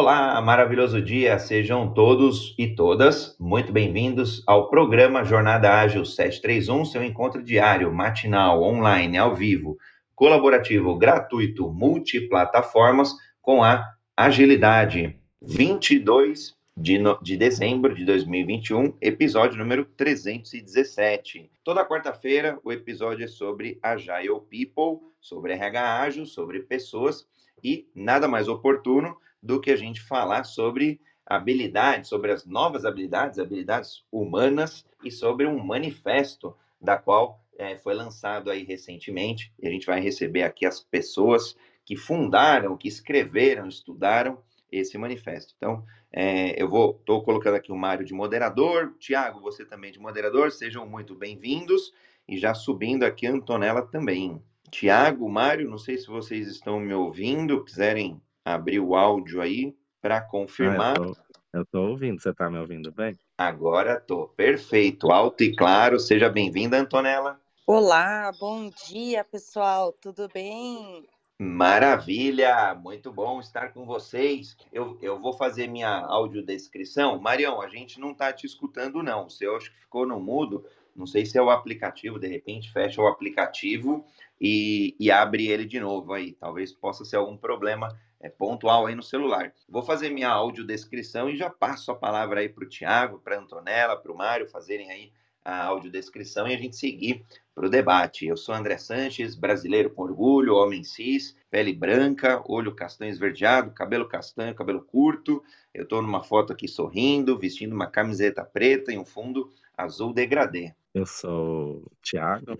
[0.00, 7.02] Olá, maravilhoso dia, sejam todos e todas muito bem-vindos ao programa Jornada Ágil 731, seu
[7.02, 9.76] encontro diário, matinal, online, ao vivo,
[10.14, 13.84] colaborativo, gratuito, multiplataformas com a
[14.16, 15.18] agilidade.
[15.42, 21.50] 22 de, no, de dezembro de 2021, episódio número 317.
[21.64, 27.26] Toda quarta-feira o episódio é sobre Agile People, sobre RH ágil, sobre pessoas
[27.64, 33.38] e nada mais oportuno do que a gente falar sobre habilidades, sobre as novas habilidades,
[33.38, 39.52] habilidades humanas e sobre um manifesto da qual é, foi lançado aí recentemente.
[39.58, 44.38] E a gente vai receber aqui as pessoas que fundaram, que escreveram, estudaram
[44.70, 45.54] esse manifesto.
[45.56, 49.98] Então, é, eu vou, estou colocando aqui o Mário de moderador, Tiago, você também de
[49.98, 51.92] moderador, sejam muito bem-vindos
[52.26, 54.42] e já subindo aqui Antonella também.
[54.70, 58.20] Tiago, Mário, não sei se vocês estão me ouvindo, quiserem
[58.54, 60.96] abrir o áudio aí para confirmar.
[61.00, 61.12] Ah,
[61.52, 63.18] eu estou ouvindo, você está me ouvindo bem?
[63.36, 65.98] Agora estou, perfeito, alto e claro.
[65.98, 67.40] Seja bem-vinda, Antonella.
[67.66, 71.06] Olá, bom dia, pessoal, tudo bem?
[71.40, 74.56] Maravilha, muito bom estar com vocês.
[74.72, 77.20] Eu, eu vou fazer minha audiodescrição.
[77.20, 79.26] Marião, a gente não está te escutando, não.
[79.26, 80.64] O seu acho que ficou no mudo.
[80.96, 84.04] Não sei se é o aplicativo, de repente fecha o aplicativo
[84.40, 86.32] e, e abre ele de novo aí.
[86.32, 89.52] Talvez possa ser algum problema é, pontual aí no celular.
[89.68, 93.40] Vou fazer minha audiodescrição e já passo a palavra aí para o Tiago, para a
[93.40, 95.12] Antonella, para o Mário fazerem aí
[95.44, 98.26] a audiodescrição e a gente seguir para o debate.
[98.26, 104.06] Eu sou André Sanches, brasileiro com orgulho, homem cis, pele branca, olho castanho esverdeado, cabelo
[104.06, 105.42] castanho, cabelo curto.
[105.72, 110.74] Eu estou numa foto aqui sorrindo, vestindo uma camiseta preta e um fundo azul degradê.
[110.92, 112.58] Eu sou o Thiago,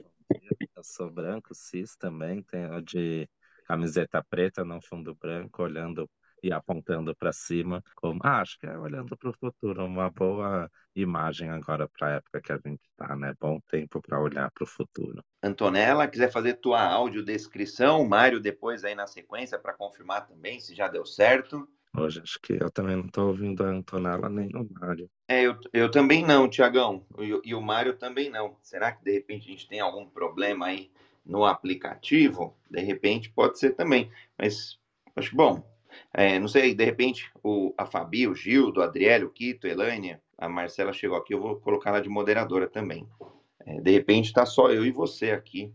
[0.76, 3.28] eu sou branco, cis também, tenho de
[3.68, 6.08] camiseta preta no fundo branco, olhando
[6.42, 10.70] e apontando para cima, como ah, acho que é olhando para o futuro, uma boa
[10.94, 13.34] imagem agora para a época que a gente está, né?
[13.40, 15.22] Bom tempo para olhar para o futuro.
[15.42, 20.88] Antonella, quiser fazer tua audiodescrição, Mário depois aí na sequência para confirmar também se já
[20.88, 21.68] deu certo.
[21.96, 25.10] Hoje acho que eu também não estou ouvindo a Antonella nem o Mário.
[25.26, 27.04] É, eu, eu também não, Tiagão.
[27.18, 28.56] E, e o Mário também não.
[28.62, 30.90] Será que de repente a gente tem algum problema aí
[31.28, 32.56] no aplicativo?
[32.70, 34.10] De repente pode ser também.
[34.36, 34.78] Mas
[35.14, 35.62] acho bom.
[36.12, 39.70] É, não sei, de repente, o, a Fabi, o Gildo, o Adriele, o Quito, a
[39.70, 43.06] Elaine, a Marcela chegou aqui, eu vou colocar ela de moderadora também.
[43.60, 45.72] É, de repente está só eu e você aqui.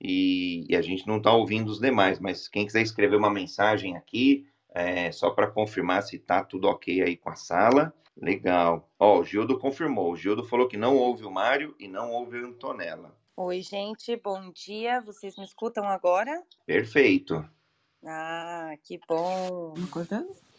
[0.00, 3.96] E, e a gente não está ouvindo os demais, mas quem quiser escrever uma mensagem
[3.96, 7.92] aqui, é, só para confirmar se está tudo ok aí com a sala.
[8.16, 8.90] Legal.
[8.98, 10.12] Ó, o Gildo confirmou.
[10.12, 13.14] O Gildo falou que não ouve o Mário e não ouve a Antonella.
[13.42, 15.00] Oi, gente, bom dia.
[15.00, 16.42] Vocês me escutam agora?
[16.66, 17.42] Perfeito.
[18.04, 19.72] Ah, que bom.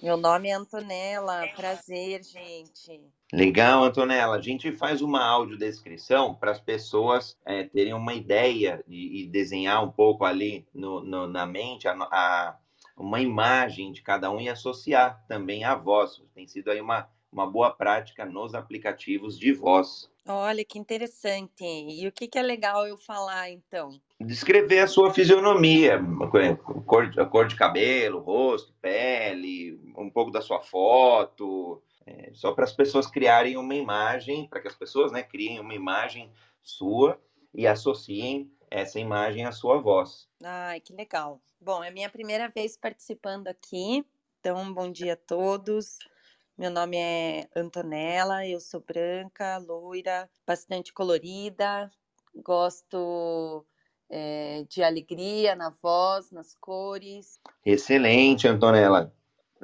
[0.01, 1.47] Meu nome é Antonella.
[1.55, 2.99] Prazer, gente.
[3.31, 4.35] Legal, Antonella.
[4.35, 9.83] A gente faz uma audiodescrição para as pessoas é, terem uma ideia e, e, desenhar
[9.83, 12.57] um pouco ali no, no, na mente a, a,
[12.97, 16.19] uma imagem de cada um e associar também a voz.
[16.33, 20.10] Tem sido aí uma, uma boa prática nos aplicativos de voz.
[20.27, 21.63] Olha que interessante.
[21.63, 23.99] E o que, que é legal eu falar, então?
[24.19, 26.27] Descrever a sua fisionomia, a
[26.85, 32.63] cor, a cor de cabelo, rosto, pele, um pouco da sua foto, é, só para
[32.63, 37.19] as pessoas criarem uma imagem, para que as pessoas né, criem uma imagem sua
[37.53, 40.29] e associem essa imagem à sua voz.
[40.43, 41.41] Ai, que legal.
[41.59, 44.05] Bom, é a minha primeira vez participando aqui,
[44.39, 45.97] então bom dia a todos.
[46.61, 51.89] Meu nome é Antonella, eu sou branca, loira, bastante colorida,
[52.35, 53.65] gosto
[54.07, 57.39] é, de alegria na voz, nas cores.
[57.65, 59.11] Excelente, Antonella.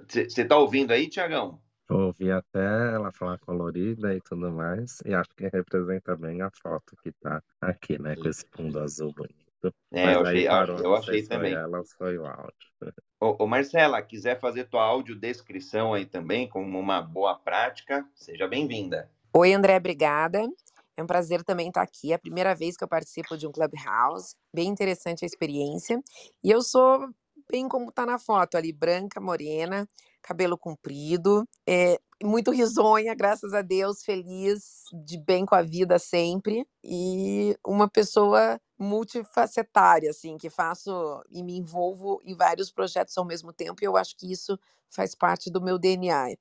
[0.09, 1.62] Você está ouvindo aí, Tiagão?
[1.88, 6.97] Ouvi até ela falar colorida e tudo mais, e acho que representa bem a foto
[7.03, 9.72] que está aqui, né, com esse fundo azul bonito.
[9.91, 11.53] É, Mas eu achei, parou, eu achei também.
[11.53, 12.68] Ela foi o áudio.
[13.20, 19.10] Ô, ô, Marcela, quiser fazer tua audiodescrição aí também, como uma boa prática, seja bem-vinda.
[19.34, 20.48] Oi, André, obrigada.
[20.96, 22.12] É um prazer também estar aqui.
[22.12, 24.36] É a primeira vez que eu participo de um Clubhouse.
[24.54, 26.00] Bem interessante a experiência.
[26.44, 27.10] E eu sou
[27.50, 29.90] bem como tá na foto ali, branca, morena,
[30.22, 36.68] cabelo comprido, é, muito risonha, graças a Deus, feliz, de bem com a vida sempre.
[36.84, 43.51] E uma pessoa multifacetária, assim, que faço e me envolvo em vários projetos ao mesmo
[43.51, 44.57] tempo, e eu acho que isso
[44.89, 46.38] faz parte do meu DNA.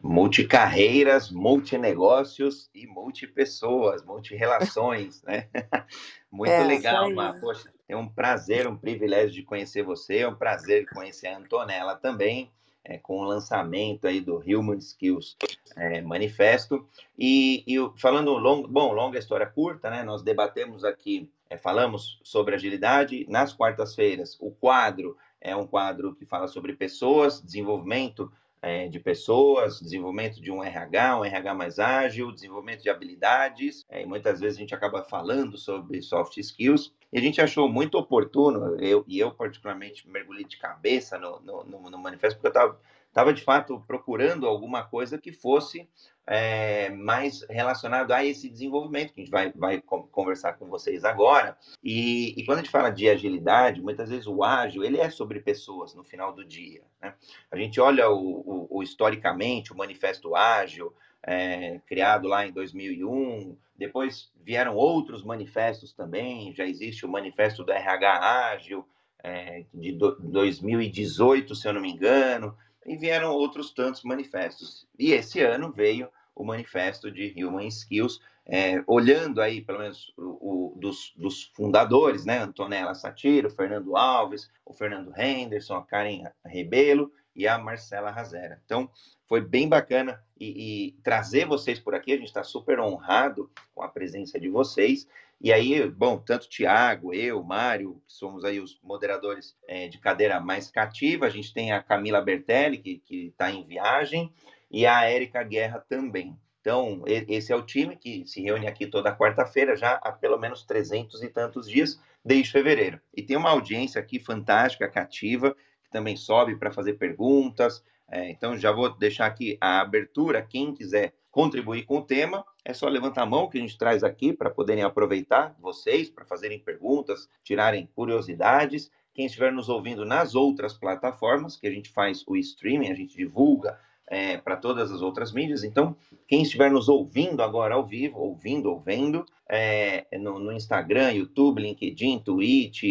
[0.00, 5.48] Multicarreiras, multinegócios e multipessoas, multirelações, né?
[6.30, 7.38] Muito é, legal, Mar.
[7.40, 11.96] Poxa, é um prazer, um privilégio de conhecer você, é um prazer conhecer a Antonella
[11.96, 12.50] também.
[12.84, 15.36] é, com o lançamento aí do Human Skills
[15.76, 16.86] é, Manifesto.
[17.18, 20.02] E, e falando longo, bom, longa história curta, né?
[20.02, 24.38] Nós debatemos aqui, é, falamos sobre agilidade nas quartas-feiras.
[24.40, 28.30] O quadro é um quadro que fala sobre pessoas, desenvolvimento
[28.62, 33.84] é, de pessoas, desenvolvimento de um RH, um RH mais ágil, desenvolvimento de habilidades.
[33.88, 36.94] É, e muitas vezes a gente acaba falando sobre soft skills.
[37.12, 41.64] E a gente achou muito oportuno, eu, e eu particularmente mergulhei de cabeça no, no,
[41.64, 42.76] no, no manifesto, porque eu
[43.08, 45.88] estava de fato procurando alguma coisa que fosse
[46.32, 49.82] é, mais relacionado a esse desenvolvimento que a gente vai, vai
[50.12, 51.58] conversar com vocês agora.
[51.82, 55.40] E, e, quando a gente fala de agilidade, muitas vezes o ágil ele é sobre
[55.40, 56.82] pessoas no final do dia.
[57.02, 57.12] Né?
[57.50, 63.56] A gente olha o, o, o historicamente o manifesto ágil é, criado lá em 2001.
[63.76, 66.54] Depois vieram outros manifestos também.
[66.54, 68.86] Já existe o manifesto do RH ágil
[69.20, 72.56] é, de do, 2018, se eu não me engano
[72.86, 74.86] e vieram outros tantos manifestos.
[74.98, 80.72] E esse ano veio o manifesto de Human Skills, é, olhando aí, pelo menos, o,
[80.72, 82.38] o, dos, dos, fundadores, né?
[82.38, 88.60] Antonella Satiro, Fernando Alves, o Fernando Henderson, a Karen Rebelo e a Marcela Razera.
[88.64, 88.90] Então,
[89.28, 92.12] foi bem bacana e, e trazer vocês por aqui.
[92.12, 95.06] A gente está super honrado com a presença de vocês.
[95.40, 100.38] E aí, bom, tanto Tiago, eu, Mário, que somos aí os moderadores é, de cadeira
[100.38, 104.30] mais cativa, a gente tem a Camila Bertelli, que está em viagem,
[104.70, 106.38] e a Érica Guerra também.
[106.60, 110.62] Então, esse é o time que se reúne aqui toda quarta-feira, já há pelo menos
[110.62, 113.00] 300 e tantos dias, desde fevereiro.
[113.16, 117.82] E tem uma audiência aqui fantástica, cativa, que também sobe para fazer perguntas.
[118.10, 122.74] É, então, já vou deixar aqui a abertura, quem quiser contribuir com o tema, é
[122.74, 126.58] só levantar a mão que a gente traz aqui para poderem aproveitar vocês, para fazerem
[126.58, 128.90] perguntas, tirarem curiosidades.
[129.14, 133.16] Quem estiver nos ouvindo nas outras plataformas, que a gente faz o streaming, a gente
[133.16, 133.78] divulga
[134.10, 135.62] é, para todas as outras mídias.
[135.62, 135.96] Então,
[136.26, 141.62] quem estiver nos ouvindo agora ao vivo, ouvindo ou vendo, é, no, no, Instagram, YouTube,
[141.62, 142.82] LinkedIn, Twitch,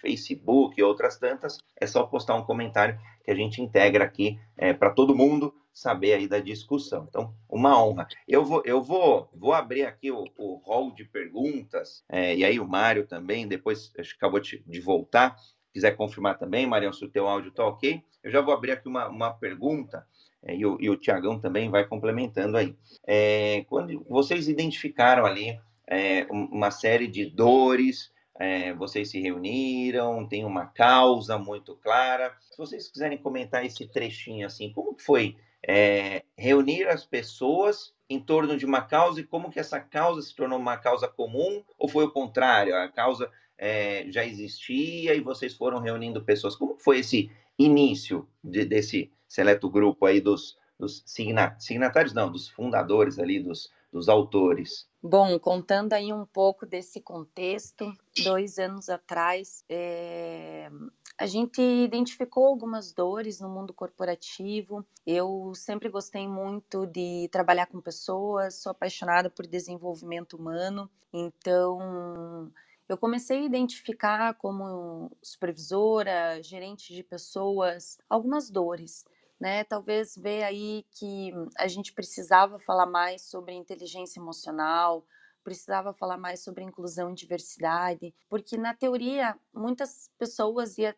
[0.00, 4.72] Facebook e outras tantas, é só postar um comentário que a gente integra aqui é,
[4.72, 7.06] para todo mundo saber aí da discussão.
[7.08, 8.06] Então, uma honra.
[8.26, 12.58] Eu vou, eu vou, vou abrir aqui o, o hall de perguntas, é, e aí
[12.58, 15.36] o Mário também, depois acabou de, de voltar,
[15.72, 18.02] quiser confirmar também, Marião, se o teu áudio está ok.
[18.22, 20.04] Eu já vou abrir aqui uma, uma pergunta,
[20.46, 22.74] e, o, e o Tiagão também vai complementando aí.
[23.06, 30.44] É, quando vocês identificaram ali é, uma série de dores, é, vocês se reuniram, tem
[30.44, 32.34] uma causa muito clara.
[32.50, 35.36] Se vocês quiserem comentar esse trechinho assim, como foi
[35.66, 40.34] é, reunir as pessoas em torno de uma causa e como que essa causa se
[40.34, 45.54] tornou uma causa comum ou foi o contrário, a causa é, já existia e vocês
[45.54, 46.54] foram reunindo pessoas.
[46.54, 53.18] Como foi esse início de, desse seleto grupo aí dos, dos signatários, não, dos fundadores
[53.18, 54.88] ali, dos, dos autores?
[55.02, 57.92] Bom, contando aí um pouco desse contexto,
[58.24, 60.68] dois anos atrás, é,
[61.16, 64.84] a gente identificou algumas dores no mundo corporativo.
[65.06, 72.50] Eu sempre gostei muito de trabalhar com pessoas, sou apaixonada por desenvolvimento humano, então
[72.88, 79.04] eu comecei a identificar como supervisora, gerente de pessoas, algumas dores.
[79.40, 85.06] Né, talvez ver aí que a gente precisava falar mais sobre inteligência emocional,
[85.44, 90.92] precisava falar mais sobre inclusão e diversidade, porque na teoria muitas pessoas e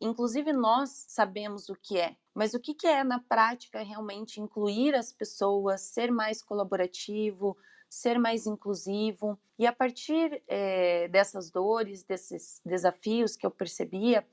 [0.00, 5.10] inclusive nós sabemos o que é, mas o que, é na prática realmente incluir as
[5.10, 7.56] pessoas, ser mais colaborativo,
[7.88, 9.38] ser mais inclusivo.
[9.58, 14.26] E a partir é, dessas dores, desses desafios que eu percebia,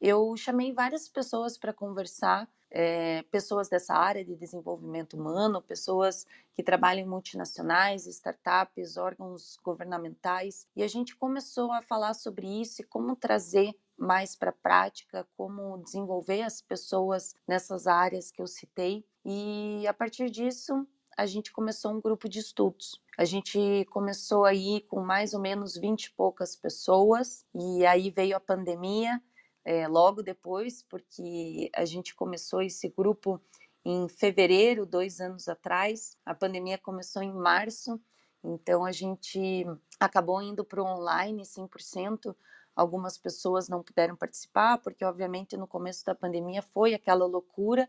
[0.00, 6.62] eu chamei várias pessoas para conversar, é, pessoas dessa área de desenvolvimento humano, pessoas que
[6.62, 12.84] trabalham em multinacionais, startups, órgãos governamentais, e a gente começou a falar sobre isso e
[12.84, 19.04] como trazer mais para a prática, como desenvolver as pessoas nessas áreas que eu citei.
[19.24, 23.00] E a partir disso, a gente começou um grupo de estudos.
[23.16, 28.36] A gente começou aí com mais ou menos 20 e poucas pessoas, e aí veio
[28.36, 29.20] a pandemia
[29.66, 33.42] é, logo depois, porque a gente começou esse grupo
[33.84, 36.16] em fevereiro, dois anos atrás.
[36.24, 38.00] A pandemia começou em março,
[38.44, 39.66] então a gente
[39.98, 42.32] acabou indo para o online 100%.
[42.76, 47.88] Algumas pessoas não puderam participar, porque, obviamente, no começo da pandemia foi aquela loucura,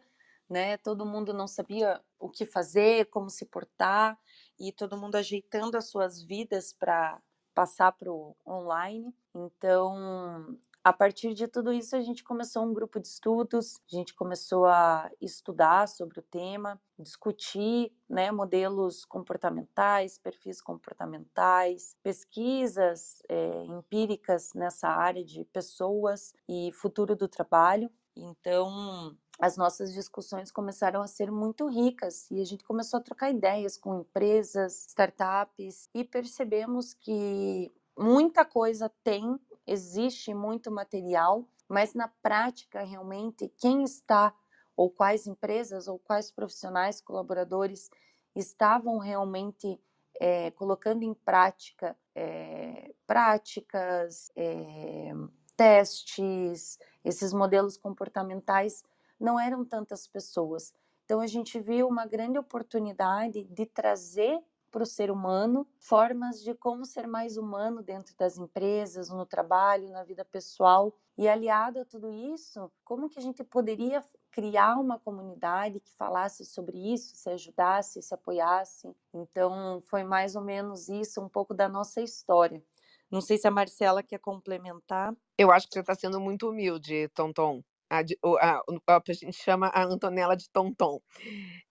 [0.49, 0.77] né?
[0.77, 4.17] Todo mundo não sabia o que fazer, como se portar,
[4.59, 7.21] e todo mundo ajeitando as suas vidas para
[7.53, 9.13] passar para o online.
[9.35, 14.13] Então, a partir de tudo isso, a gente começou um grupo de estudos, a gente
[14.13, 24.53] começou a estudar sobre o tema, discutir né, modelos comportamentais, perfis comportamentais, pesquisas é, empíricas
[24.53, 27.91] nessa área de pessoas e futuro do trabalho.
[28.15, 33.29] Então, as nossas discussões começaram a ser muito ricas e a gente começou a trocar
[33.29, 39.37] ideias com empresas, startups e percebemos que muita coisa tem,
[39.67, 44.33] existe muito material, mas na prática, realmente, quem está,
[44.75, 47.91] ou quais empresas, ou quais profissionais, colaboradores
[48.33, 49.79] estavam realmente
[50.19, 55.11] é, colocando em prática é, práticas, é,
[55.55, 58.83] testes, esses modelos comportamentais
[59.19, 60.73] não eram tantas pessoas.
[61.05, 64.39] Então a gente viu uma grande oportunidade de trazer
[64.71, 69.89] para o ser humano formas de como ser mais humano dentro das empresas, no trabalho,
[69.89, 70.93] na vida pessoal.
[71.17, 76.45] E aliado a tudo isso, como que a gente poderia criar uma comunidade que falasse
[76.45, 78.95] sobre isso, se ajudasse, se apoiasse.
[79.13, 82.63] Então foi mais ou menos isso, um pouco da nossa história.
[83.09, 85.15] Não sei se a Marcela quer complementar.
[85.37, 89.67] Eu acho que você está sendo muito humilde, Tonton a, a, a, a gente chama
[89.67, 90.99] a Antonella de Tonton.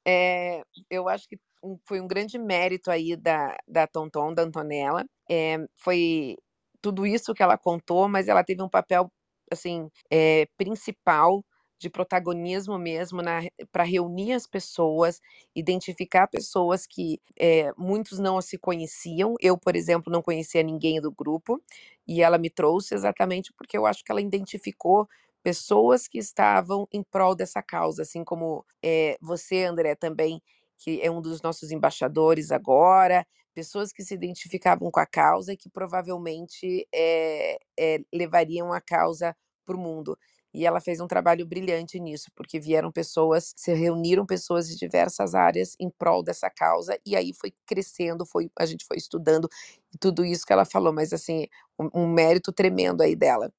[0.07, 1.39] É, eu acho que
[1.87, 5.05] foi um grande mérito aí da, da Tonton, da Antonella.
[5.31, 6.37] É, foi
[6.81, 9.11] tudo isso que ela contou, mas ela teve um papel
[9.51, 11.45] assim é, principal
[11.79, 13.21] de protagonismo mesmo
[13.71, 15.21] para reunir as pessoas,
[15.55, 19.35] identificar pessoas que é, muitos não se conheciam.
[19.41, 21.63] Eu, por exemplo, não conhecia ninguém do grupo
[22.09, 25.07] e ela me trouxe exatamente porque eu acho que ela identificou
[25.47, 30.43] pessoas que estavam em prol dessa causa, assim como é, você, André, também,
[30.77, 33.25] que é um dos nossos embaixadores agora,
[33.55, 39.37] pessoas que se identificavam com a causa e que provavelmente é, é, levariam a causa
[39.65, 40.19] para o mundo.
[40.53, 45.33] E ela fez um trabalho brilhante nisso, porque vieram pessoas, se reuniram pessoas de diversas
[45.33, 49.49] áreas em prol dessa causa, e aí foi crescendo, foi, a gente foi estudando
[50.01, 51.47] tudo isso que ela falou, mas assim,
[51.79, 53.53] um, um mérito tremendo aí dela.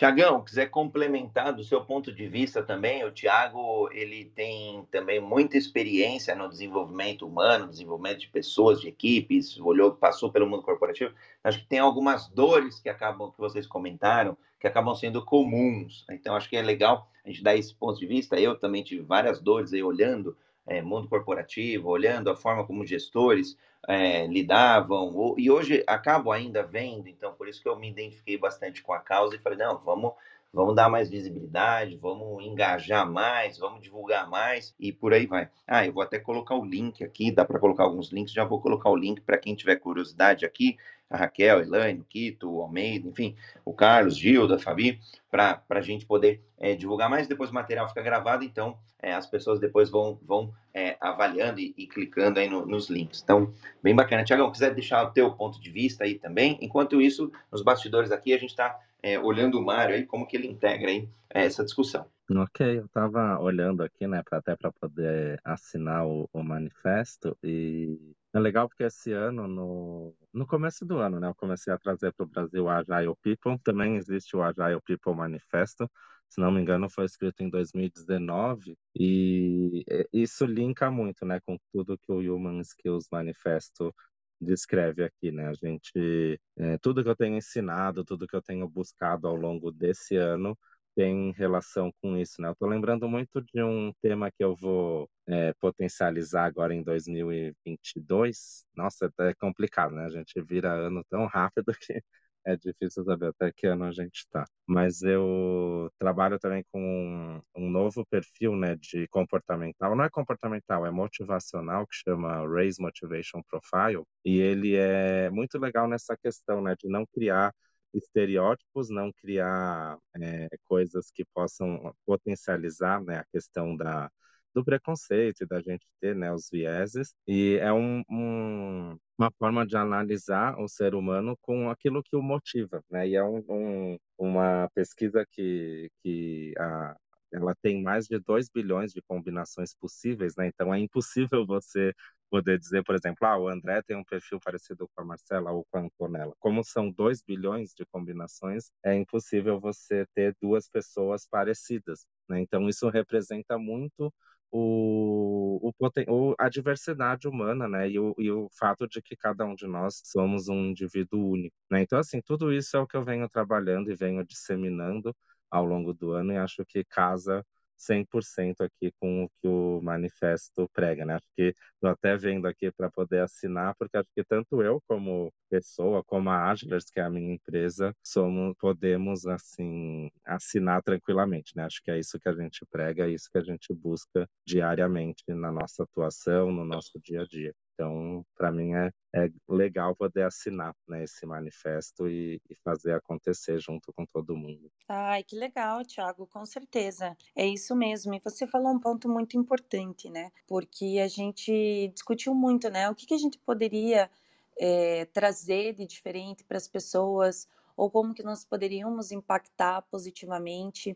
[0.00, 5.58] Tiagão, quiser complementar do seu ponto de vista também, o Tiago ele tem também muita
[5.58, 11.12] experiência no desenvolvimento humano, desenvolvimento de pessoas, de equipes, olhou, passou pelo mundo corporativo.
[11.44, 16.06] Acho que tem algumas dores que acabam, que vocês comentaram, que acabam sendo comuns.
[16.10, 18.40] Então, acho que é legal a gente dar esse ponto de vista.
[18.40, 20.34] Eu também tive várias dores aí olhando
[20.66, 23.54] é, mundo corporativo, olhando a forma como gestores
[23.88, 28.36] é, lidavam, ou, e hoje acabo ainda vendo, então por isso que eu me identifiquei
[28.36, 30.12] bastante com a causa e falei, não, vamos,
[30.52, 35.48] vamos dar mais visibilidade, vamos engajar mais, vamos divulgar mais e por aí vai.
[35.66, 38.60] Ah, eu vou até colocar o link aqui, dá para colocar alguns links, já vou
[38.60, 40.76] colocar o link para quem tiver curiosidade aqui,
[41.10, 45.60] a Raquel, a Elaine, o Quito, o Almeida, enfim, o Carlos, Gilda, a Fabi, para
[45.68, 47.26] a gente poder é, divulgar mais.
[47.26, 51.74] Depois o material fica gravado, então é, as pessoas depois vão, vão é, avaliando e,
[51.76, 53.20] e, clicando aí no, nos links.
[53.22, 53.52] Então,
[53.82, 54.22] bem bacana.
[54.22, 56.56] Tiagão, quiser deixar o teu ponto de vista aí também.
[56.60, 58.78] Enquanto isso, nos bastidores aqui, a gente está
[59.22, 62.10] olhando o Mário aí, como que ele integra aí essa discussão.
[62.30, 68.14] Ok, eu estava olhando aqui, né, pra, até para poder assinar o, o manifesto e
[68.32, 72.12] é legal porque esse ano, no, no começo do ano, né, eu comecei a trazer
[72.12, 73.58] para o Brasil o Agile People.
[73.64, 75.90] Também existe o Agile People Manifesto.
[76.28, 81.98] Se não me engano, foi escrito em 2019 e isso linka muito, né, com tudo
[81.98, 83.92] que o Human Skills Manifesto
[84.40, 85.48] descreve aqui, né?
[85.48, 89.70] A gente, é, tudo que eu tenho ensinado, tudo que eu tenho buscado ao longo
[89.72, 90.56] desse ano
[90.94, 92.48] tem relação com isso, né?
[92.48, 98.64] Eu tô lembrando muito de um tema que eu vou é, potencializar agora em 2022.
[98.76, 100.04] Nossa, é complicado, né?
[100.06, 102.02] A gente vira ano tão rápido que
[102.46, 104.44] é difícil saber até que ano a gente está.
[104.66, 109.94] Mas eu trabalho também com um, um, novo perfil né, de comportamental.
[109.96, 114.04] Não é comportamental, é motivacional, que chama Raise Motivation Profile.
[114.24, 117.52] E ele é muito legal nessa questão né, de não criar
[117.94, 124.10] estereótipos, não criar é, coisas que possam potencializar né, a questão da,
[124.54, 127.14] do preconceito da gente ter né, os vieses.
[127.26, 132.22] E é um, um, uma forma de analisar o ser humano com aquilo que o
[132.22, 132.82] motiva.
[132.90, 133.08] Né?
[133.08, 136.96] E é um, um, uma pesquisa que, que a,
[137.32, 140.46] ela tem mais de 2 bilhões de combinações possíveis, né?
[140.48, 141.94] Então é impossível você
[142.30, 145.64] poder dizer, por exemplo, ah, o André tem um perfil parecido com a Marcela ou
[145.70, 146.32] com a Antonella.
[146.38, 152.40] Como são 2 bilhões de combinações, é impossível você ter duas pessoas parecidas, né?
[152.40, 154.12] Então isso representa muito
[154.52, 155.72] o, o
[156.08, 157.88] o, a diversidade humana, né?
[157.90, 161.54] E o, e o fato de que cada um de nós somos um indivíduo único,
[161.70, 161.82] né?
[161.82, 165.14] Então, assim, tudo isso é o que eu venho trabalhando e venho disseminando
[165.50, 167.44] ao longo do ano e acho que casa
[167.80, 171.14] 100% aqui com o que o manifesto prega, né?
[171.14, 175.32] Acho que estou até vendo aqui para poder assinar, porque acho que tanto eu como
[175.48, 181.64] pessoa, como a Agilers, que é a minha empresa, somos, podemos, assim, assinar tranquilamente, né?
[181.64, 185.24] Acho que é isso que a gente prega, é isso que a gente busca diariamente
[185.28, 187.54] na nossa atuação, no nosso dia a dia.
[187.80, 193.58] Então, para mim é, é legal poder assinar né, esse manifesto e, e, fazer acontecer
[193.58, 194.70] junto com todo mundo.
[194.86, 197.16] Ai, que legal, Thiago, com certeza.
[197.34, 198.14] É isso mesmo.
[198.14, 200.30] E você falou um ponto muito importante, né?
[200.46, 202.90] Porque a gente discutiu muito, né?
[202.90, 204.10] O que, que a gente poderia
[204.58, 210.94] é, trazer de diferente para as pessoas ou como que nós poderíamos impactar positivamente.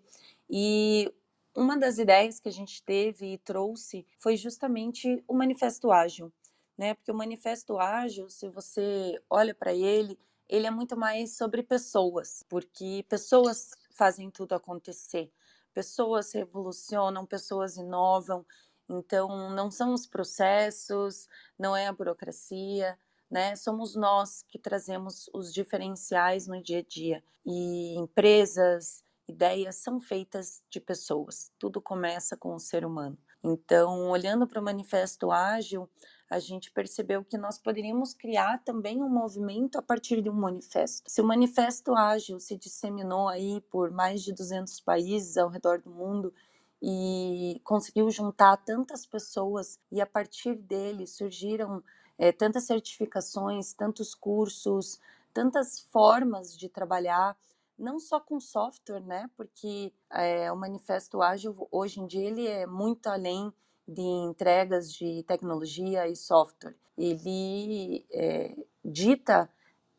[0.50, 1.10] E
[1.56, 6.30] uma das ideias que a gente teve e trouxe foi justamente o Manifesto Ágil
[6.76, 6.94] né?
[6.94, 12.44] Porque o Manifesto Ágil, se você olha para ele, ele é muito mais sobre pessoas,
[12.48, 15.32] porque pessoas fazem tudo acontecer.
[15.72, 18.44] Pessoas revolucionam, pessoas inovam.
[18.88, 21.28] Então, não são os processos,
[21.58, 22.98] não é a burocracia,
[23.30, 23.56] né?
[23.56, 27.24] Somos nós que trazemos os diferenciais no dia a dia.
[27.44, 31.50] E empresas, ideias são feitas de pessoas.
[31.58, 33.18] Tudo começa com o ser humano.
[33.42, 35.88] Então, olhando para o Manifesto Ágil,
[36.34, 41.08] a gente percebeu que nós poderíamos criar também um movimento a partir de um manifesto.
[41.08, 45.90] Se o manifesto ágil se disseminou aí por mais de 200 países ao redor do
[45.90, 46.34] mundo
[46.82, 51.80] e conseguiu juntar tantas pessoas e a partir dele surgiram
[52.18, 54.98] é, tantas certificações, tantos cursos,
[55.32, 57.36] tantas formas de trabalhar,
[57.78, 59.30] não só com software, né?
[59.36, 63.52] Porque é, o manifesto ágil hoje em dia ele é muito além
[63.86, 66.76] de entregas de tecnologia e software.
[66.96, 69.50] Ele é, dita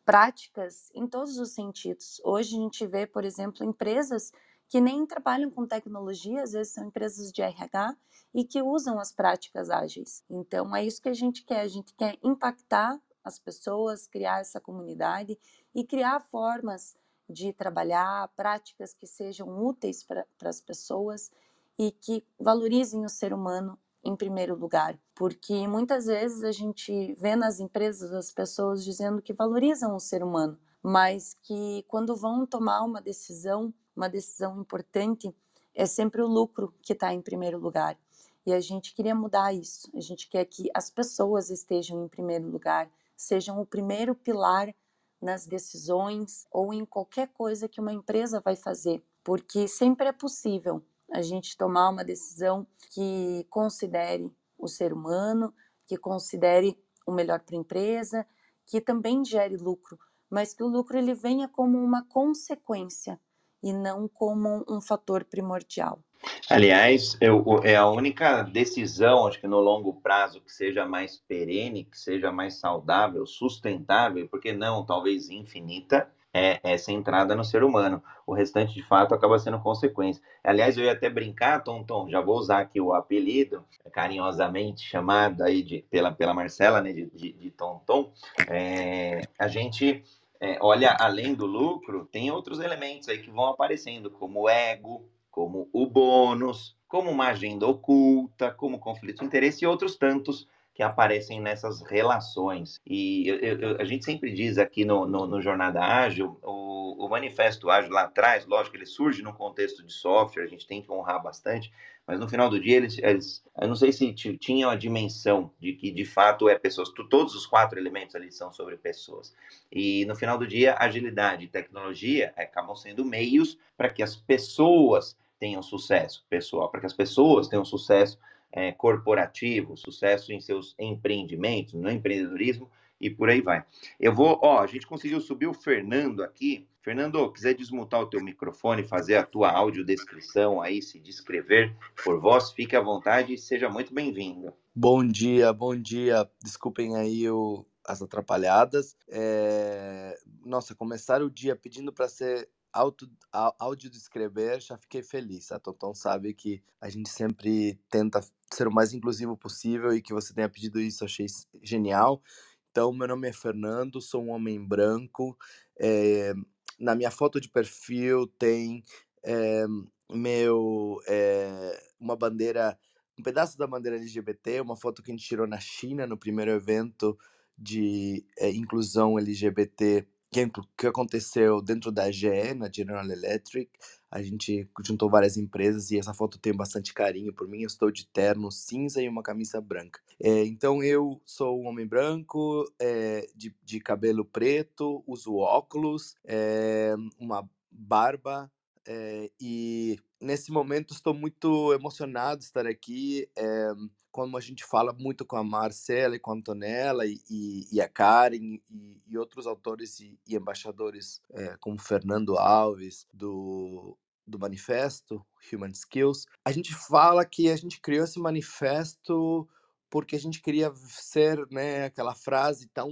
[0.04, 2.20] práticas em todos os sentidos.
[2.24, 4.32] Hoje a gente vê, por exemplo, empresas
[4.68, 7.96] que nem trabalham com tecnologia, às vezes são empresas de RH
[8.34, 10.22] e que usam as práticas ágeis.
[10.28, 14.60] Então é isso que a gente quer, a gente quer impactar as pessoas, criar essa
[14.60, 15.38] comunidade
[15.74, 16.96] e criar formas
[17.28, 21.30] de trabalhar, práticas que sejam úteis para as pessoas
[21.78, 27.34] e que valorizem o ser humano em primeiro lugar, porque muitas vezes a gente vê
[27.34, 32.82] nas empresas as pessoas dizendo que valorizam o ser humano, mas que quando vão tomar
[32.82, 35.34] uma decisão, uma decisão importante,
[35.74, 37.98] é sempre o lucro que está em primeiro lugar.
[38.46, 39.90] E a gente queria mudar isso.
[39.94, 44.72] A gente quer que as pessoas estejam em primeiro lugar, sejam o primeiro pilar
[45.20, 50.80] nas decisões ou em qualquer coisa que uma empresa vai fazer, porque sempre é possível
[51.10, 55.54] a gente tomar uma decisão que considere o ser humano,
[55.86, 58.26] que considere o melhor para a empresa,
[58.66, 63.20] que também gere lucro, mas que o lucro ele venha como uma consequência
[63.62, 66.00] e não como um fator primordial.
[66.48, 71.84] Aliás, eu, é a única decisão, acho que no longo prazo, que seja mais perene,
[71.84, 78.02] que seja mais saudável, sustentável, porque não talvez infinita, é, é centrada no ser humano.
[78.26, 80.22] O restante, de fato, acaba sendo consequência.
[80.44, 85.42] Aliás, eu ia até brincar, Tom Tom, já vou usar aqui o apelido, carinhosamente chamado
[85.42, 88.12] aí de, pela, pela Marcela, né, de, de, de Tom Tom.
[88.50, 90.04] É, a gente
[90.38, 95.08] é, olha além do lucro, tem outros elementos aí que vão aparecendo, como o ego,
[95.30, 100.46] como o bônus, como uma agenda oculta, como conflito de interesse e outros tantos
[100.76, 102.78] que aparecem nessas relações.
[102.86, 107.08] E eu, eu, a gente sempre diz aqui no, no, no Jornada Ágil, o, o,
[107.08, 110.92] Manifesto Ágil lá atrás, lógico, ele surge no contexto de software, a gente tem que
[110.92, 111.72] honrar bastante,
[112.06, 115.72] mas no final do dia eles, eles eu não sei se tinham a dimensão de
[115.72, 119.34] que de fato é pessoas, todos os quatro elementos ali são sobre pessoas.
[119.72, 125.16] E no final do dia, agilidade e tecnologia acabam sendo meios para que as pessoas
[125.40, 128.18] tenham sucesso pessoal, para que as pessoas tenham sucesso
[128.56, 133.62] é, corporativo, sucesso em seus empreendimentos, no empreendedorismo e por aí vai.
[134.00, 136.66] Eu vou, ó, a gente conseguiu subir o Fernando aqui.
[136.80, 142.52] Fernando, quiser desmutar o teu microfone, fazer a tua audiodescrição aí, se descrever por voz,
[142.52, 144.50] fique à vontade e seja muito bem-vindo.
[144.74, 146.26] Bom dia, bom dia.
[146.42, 148.96] Desculpem aí o, as atrapalhadas.
[149.08, 150.16] É...
[150.44, 153.10] Nossa, começar o dia pedindo para ser auto,
[153.58, 155.50] áudio de escrever, já fiquei feliz.
[155.50, 158.20] A Tonton sabe que a gente sempre tenta
[158.52, 161.26] ser o mais inclusivo possível e que você tenha pedido isso, achei
[161.62, 162.22] genial.
[162.70, 165.36] Então, meu nome é Fernando, sou um homem branco.
[165.78, 166.34] É,
[166.78, 168.84] na minha foto de perfil tem
[169.22, 169.64] é,
[170.10, 172.78] meu é, uma bandeira
[173.18, 176.50] um pedaço da bandeira LGBT, uma foto que a gente tirou na China no primeiro
[176.50, 177.18] evento
[177.56, 180.06] de inclusão LGBT
[180.44, 183.70] que, que aconteceu dentro da GE, na General Electric.
[184.10, 187.62] A gente juntou várias empresas e essa foto tem bastante carinho por mim.
[187.62, 190.00] Eu estou de terno cinza e uma camisa branca.
[190.20, 196.94] É, então eu sou um homem branco, é, de, de cabelo preto, uso óculos, é,
[197.18, 198.50] uma barba
[198.86, 203.28] é, e nesse momento estou muito emocionado de estar aqui.
[203.36, 203.72] É,
[204.16, 207.82] como a gente fala muito com a Marcela e com a Antonella e, e, e
[207.82, 213.94] a Karen e, e, outros autores e, embaixadores é, como Fernando Alves do
[214.26, 219.46] do manifesto Human Skills, a gente fala que a gente criou esse manifesto
[219.90, 222.90] porque a gente queria ser, né, aquela frase tão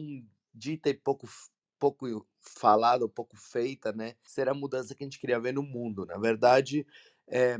[0.54, 1.26] dita e pouco
[1.78, 6.04] pouco falada, pouco feita, né, ser a mudança que a gente queria ver no mundo.
[6.04, 6.86] Na verdade,
[7.26, 7.56] é,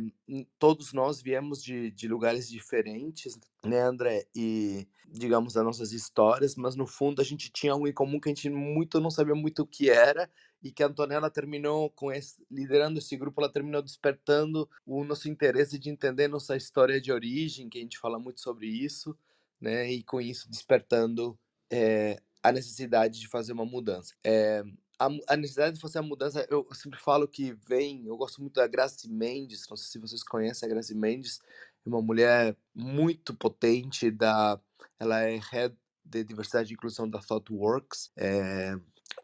[0.58, 4.26] todos nós viemos de, de lugares diferentes, né, André?
[4.34, 8.28] E, digamos, das nossas histórias, mas no fundo a gente tinha algo em comum que
[8.28, 10.30] a gente muito não sabia muito o que era
[10.62, 15.28] e que a Antonella terminou com esse, liderando esse grupo, ela terminou despertando o nosso
[15.28, 19.16] interesse de entender nossa história de origem, que a gente fala muito sobre isso,
[19.60, 19.90] né?
[19.90, 21.38] E com isso despertando
[21.70, 24.14] é, a necessidade de fazer uma mudança.
[24.24, 24.62] É,
[24.98, 28.54] a, a, necessidade de fazer a mudança, eu sempre falo que vem, eu gosto muito
[28.54, 31.40] da Grace Mendes, não sei se vocês conhecem a Grace Mendes,
[31.84, 34.60] é uma mulher muito potente, da,
[34.98, 38.76] ela é head de diversidade e inclusão da ThoughtWorks, é,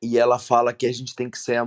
[0.03, 1.67] e ela fala que a gente tem que ser a,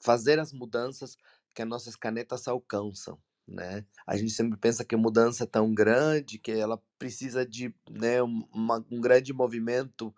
[0.00, 1.16] fazer as mudanças
[1.54, 3.18] que as nossas canetas alcançam.
[3.46, 3.84] Né?
[4.06, 8.20] A gente sempre pensa que a mudança é tão grande que ela precisa de né,
[8.22, 10.12] uma, um grande movimento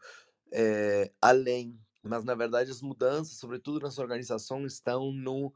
[0.50, 5.52] é, além mas na verdade as mudanças, sobretudo nas organizações, estão no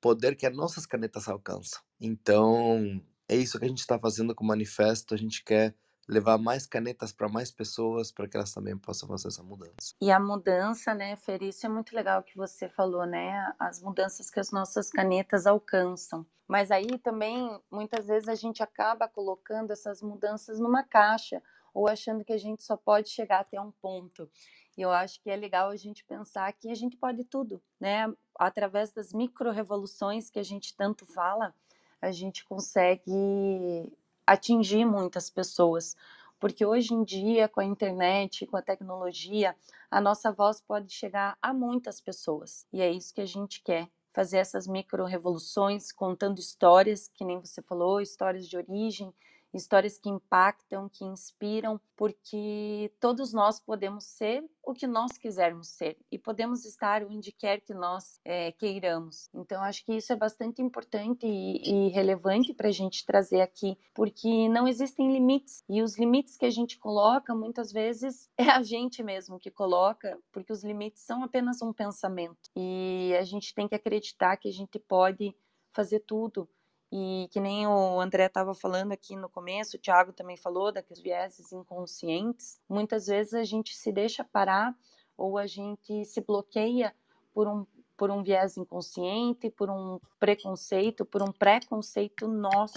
[0.00, 1.80] poder que as nossas canetas alcançam.
[2.00, 5.14] Então, é isso que a gente está fazendo com o manifesto.
[5.14, 5.74] A gente quer
[6.08, 9.94] levar mais canetas para mais pessoas para que elas também possam fazer essa mudança.
[10.00, 13.52] E a mudança, né, Fer, isso é muito legal que você falou, né?
[13.58, 16.24] As mudanças que as nossas canetas alcançam.
[16.46, 21.42] Mas aí também, muitas vezes, a gente acaba colocando essas mudanças numa caixa
[21.76, 24.30] ou achando que a gente só pode chegar até um ponto.
[24.78, 28.10] E eu acho que é legal a gente pensar que a gente pode tudo, né?
[28.34, 31.54] Através das micro-revoluções que a gente tanto fala,
[32.00, 33.92] a gente consegue
[34.26, 35.94] atingir muitas pessoas.
[36.40, 39.54] Porque hoje em dia, com a internet, com a tecnologia,
[39.90, 42.66] a nossa voz pode chegar a muitas pessoas.
[42.72, 47.60] E é isso que a gente quer fazer essas micro-revoluções, contando histórias, que nem você
[47.60, 49.12] falou, histórias de origem,
[49.56, 55.96] histórias que impactam, que inspiram, porque todos nós podemos ser o que nós quisermos ser
[56.10, 59.28] e podemos estar onde quer que nós é, queiramos.
[59.34, 63.78] Então, acho que isso é bastante importante e, e relevante para a gente trazer aqui,
[63.94, 68.62] porque não existem limites e os limites que a gente coloca muitas vezes é a
[68.62, 73.68] gente mesmo que coloca, porque os limites são apenas um pensamento e a gente tem
[73.68, 75.34] que acreditar que a gente pode
[75.72, 76.48] fazer tudo
[76.92, 81.02] e que nem o André estava falando aqui no começo, o Thiago também falou daqueles
[81.02, 82.60] vieses inconscientes.
[82.68, 84.74] Muitas vezes a gente se deixa parar
[85.16, 86.94] ou a gente se bloqueia
[87.34, 92.76] por um, por um viés inconsciente, por um preconceito, por um preconceito nosso.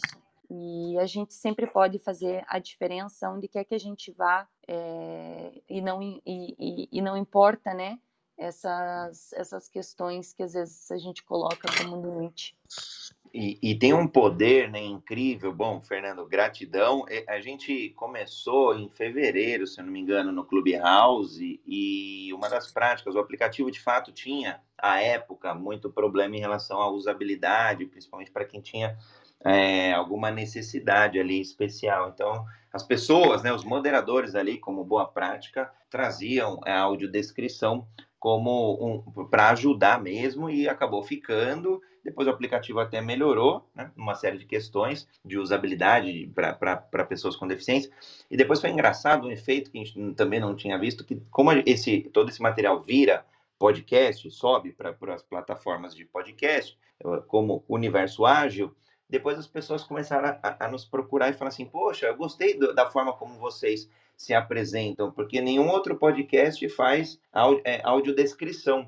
[0.50, 5.62] E a gente sempre pode fazer a diferença onde quer que a gente vá, é,
[5.70, 8.00] e, não, e, e, e não importa, né?
[8.36, 12.58] Essas, essas questões que às vezes a gente coloca como limite.
[13.34, 15.54] E, e, tem um poder né, incrível.
[15.54, 17.06] Bom, Fernando, gratidão.
[17.28, 22.72] A gente começou em fevereiro, se eu não me engano, no Clubhouse, e uma das
[22.72, 28.32] práticas, o aplicativo de fato tinha, à época, muito problema em relação à usabilidade, principalmente
[28.32, 28.98] para quem tinha
[29.46, 32.10] é, alguma necessidade ali especial.
[32.10, 37.88] Então, as pessoas, né, os moderadores ali, como boa prática, traziam a audiodescrição
[38.20, 44.16] como um, para ajudar mesmo e acabou ficando depois o aplicativo até melhorou, né, uma
[44.16, 47.92] série de questões de usabilidade para pessoas com deficiência.
[48.30, 51.52] E depois foi engraçado um efeito que a gente também não tinha visto, que como
[51.66, 53.26] esse, todo esse material vira
[53.58, 56.78] podcast, sobe para as plataformas de podcast,
[57.28, 58.74] como Universo Ágil,
[59.10, 62.74] depois as pessoas começaram a, a nos procurar e falar assim, poxa, eu gostei do,
[62.74, 67.20] da forma como vocês se apresentam, porque nenhum outro podcast faz
[67.64, 68.88] é, audiodescrição.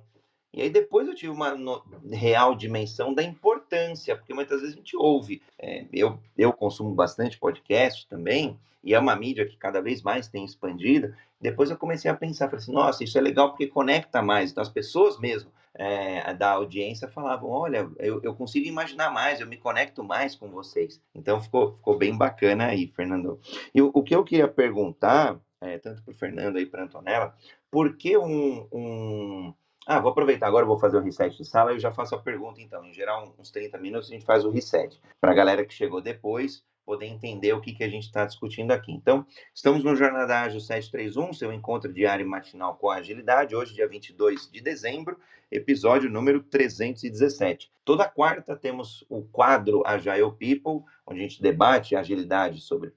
[0.53, 4.77] E aí depois eu tive uma no, real dimensão da importância, porque muitas vezes a
[4.77, 5.41] gente ouve.
[5.57, 10.27] É, eu, eu consumo bastante podcast também, e é uma mídia que cada vez mais
[10.27, 11.13] tem expandido.
[11.39, 14.51] Depois eu comecei a pensar, falei assim, nossa, isso é legal porque conecta mais.
[14.51, 19.47] Então as pessoas mesmo é, da audiência falavam: Olha, eu, eu, consigo imaginar mais, eu
[19.47, 21.01] me conecto mais com vocês.
[21.15, 23.39] Então ficou, ficou bem bacana aí, Fernando.
[23.73, 27.35] E o, o que eu queria perguntar, é, tanto para o Fernando aí para Antonella,
[27.69, 29.53] por que um, um.
[29.93, 32.17] Ah, vou aproveitar agora, vou fazer o reset de sala e eu já faço a
[32.17, 32.85] pergunta então.
[32.85, 34.97] Em geral, uns 30 minutos a gente faz o reset.
[35.19, 38.71] Para a galera que chegou depois, poder entender o que, que a gente está discutindo
[38.71, 38.93] aqui.
[38.93, 43.85] Então, estamos no Jornada Ágil 731, seu encontro diário e matinal com agilidade, hoje, dia
[43.85, 45.19] 22 de dezembro,
[45.51, 47.69] episódio número 317.
[47.83, 52.93] Toda quarta temos o quadro Agile People, onde a gente debate agilidade sobre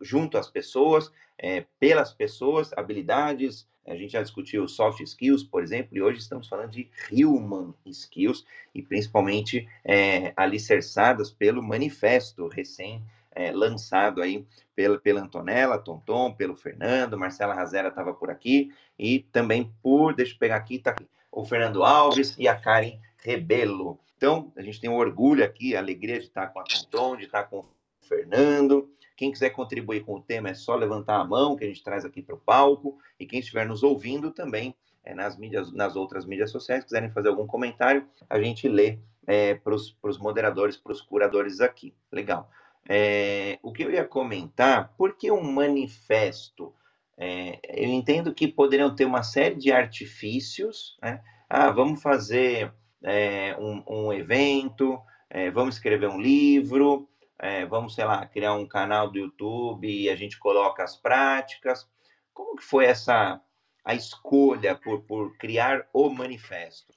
[0.00, 3.72] junto às pessoas, é, pelas pessoas, habilidades.
[3.86, 8.44] A gente já discutiu soft skills, por exemplo, e hoje estamos falando de human skills,
[8.74, 13.02] e principalmente é, alicerçadas pelo manifesto recém
[13.34, 19.20] é, lançado aí pela, pela Antonella, Tonton, pelo Fernando, Marcela Razera estava por aqui, e
[19.32, 23.98] também por, deixa eu pegar aqui, tá aqui, o Fernando Alves e a Karen Rebelo.
[24.16, 27.24] Então, a gente tem um orgulho aqui, a alegria de estar com a Tonton, de
[27.24, 27.66] estar com o
[28.00, 28.88] Fernando.
[29.16, 32.04] Quem quiser contribuir com o tema é só levantar a mão que a gente traz
[32.04, 32.98] aqui para o palco.
[33.18, 34.74] E quem estiver nos ouvindo também
[35.04, 39.54] é, nas mídias, nas outras mídias sociais, quiserem fazer algum comentário, a gente lê é,
[39.54, 41.94] para os moderadores, para os curadores aqui.
[42.10, 42.50] Legal.
[42.88, 46.74] É, o que eu ia comentar, por que um manifesto?
[47.16, 51.22] É, eu entendo que poderiam ter uma série de artifícios, né?
[51.48, 52.72] Ah, vamos fazer
[53.02, 55.00] é, um, um, evento,
[55.30, 60.08] é, vamos escrever um livro, é, vamos, sei lá, criar um canal do YouTube e
[60.08, 61.88] a gente coloca as práticas.
[62.32, 63.40] Como que foi essa
[63.84, 66.92] a escolha por, por criar o manifesto?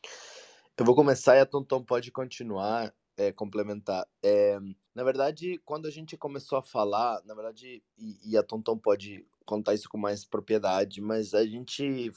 [0.77, 4.07] Eu vou começar e a Tonton pode continuar é, complementar.
[4.23, 4.59] É,
[4.93, 9.25] na verdade, quando a gente começou a falar, na verdade, e, e, a Tonton pode
[9.45, 12.11] contar isso com mais propriedade, mas a gente.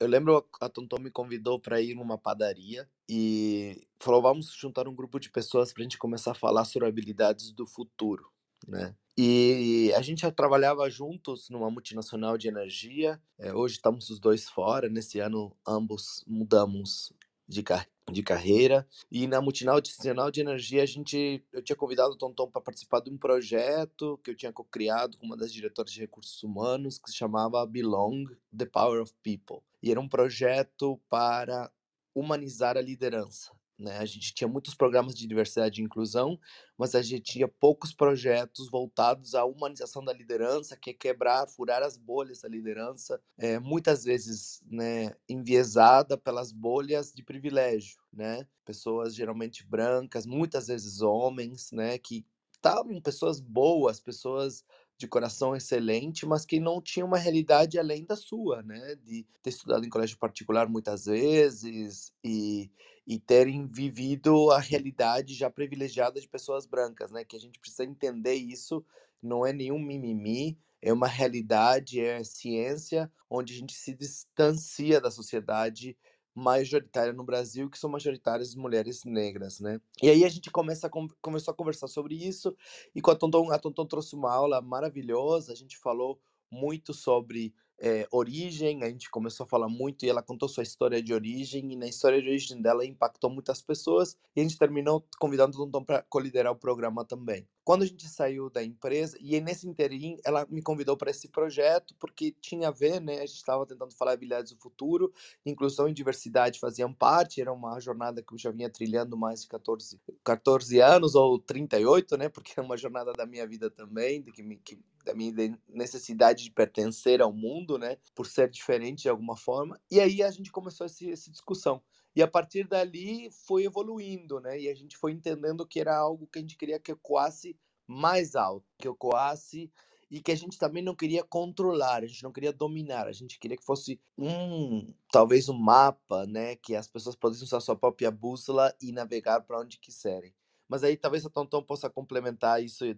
[0.00, 4.94] Eu lembro a Tonton me convidou para ir numa padaria e falou: vamos juntar um
[4.94, 8.30] grupo de pessoas para a gente começar a falar sobre habilidades do futuro,
[8.66, 8.94] né?
[9.16, 13.20] E a gente já trabalhava juntos numa multinacional de energia.
[13.38, 14.88] É, hoje estamos os dois fora.
[14.88, 17.12] Nesse ano, ambos mudamos
[17.46, 18.86] de, car de carreira.
[19.10, 23.10] E na Multinacional de Energia, a gente, eu tinha convidado o Tonton para participar de
[23.10, 27.16] um projeto que eu tinha co-criado com uma das diretoras de recursos humanos, que se
[27.16, 28.24] chamava Belong,
[28.56, 29.62] The Power of People.
[29.84, 31.70] E era um projeto para
[32.14, 33.52] humanizar a liderança.
[33.78, 33.98] Né?
[33.98, 36.40] A gente tinha muitos programas de diversidade e inclusão,
[36.78, 41.82] mas a gente tinha poucos projetos voltados à humanização da liderança, que é quebrar, furar
[41.82, 48.00] as bolhas da liderança, é, muitas vezes né, enviesada pelas bolhas de privilégio.
[48.10, 48.46] Né?
[48.64, 54.64] Pessoas geralmente brancas, muitas vezes homens, né, que estavam pessoas boas, pessoas
[54.96, 58.94] de coração excelente, mas que não tinha uma realidade além da sua, né?
[58.96, 62.70] De ter estudado em colégio particular muitas vezes e,
[63.06, 67.24] e terem vivido a realidade já privilegiada de pessoas brancas, né?
[67.24, 68.84] Que a gente precisa entender isso,
[69.22, 75.10] não é nenhum mimimi, é uma realidade, é ciência, onde a gente se distancia da
[75.10, 75.96] sociedade
[76.34, 79.80] majoritária no Brasil, que são majoritárias mulheres negras, né?
[80.02, 80.90] E aí a gente começa a,
[81.22, 82.56] começou a conversar sobre isso,
[82.94, 86.20] e com a Tonton, a Tonton trouxe uma aula maravilhosa, a gente falou
[86.50, 91.02] muito sobre é, origem, a gente começou a falar muito e ela contou sua história
[91.02, 95.06] de origem, e na história de origem dela impactou muitas pessoas, e a gente terminou
[95.18, 97.46] convidando o Tonton para coliderar o programa também.
[97.64, 101.94] Quando a gente saiu da empresa, e nesse interim, ela me convidou para esse projeto,
[101.98, 103.16] porque tinha a ver, né?
[103.16, 105.12] A gente estava tentando falar habilidades do futuro,
[105.46, 109.48] inclusão e diversidade faziam parte, era uma jornada que eu já vinha trilhando mais de
[109.48, 112.28] 14, 14 anos, ou 38, né?
[112.28, 116.44] Porque é uma jornada da minha vida também, de que, me, que da minha necessidade
[116.44, 117.96] de pertencer ao mundo, né?
[118.14, 119.80] Por ser diferente de alguma forma.
[119.90, 121.82] E aí a gente começou essa, essa discussão.
[122.14, 124.60] E a partir dali foi evoluindo, né?
[124.60, 128.36] E a gente foi entendendo que era algo que a gente queria que ecoasse mais
[128.36, 129.70] alto, que ecoasse
[130.10, 133.38] e que a gente também não queria controlar, a gente não queria dominar, a gente
[133.38, 138.12] queria que fosse um, talvez um mapa, né, que as pessoas pudessem usar sua própria
[138.12, 140.32] bússola e navegar para onde quiserem.
[140.68, 142.96] Mas aí talvez a Tonton possa complementar isso e,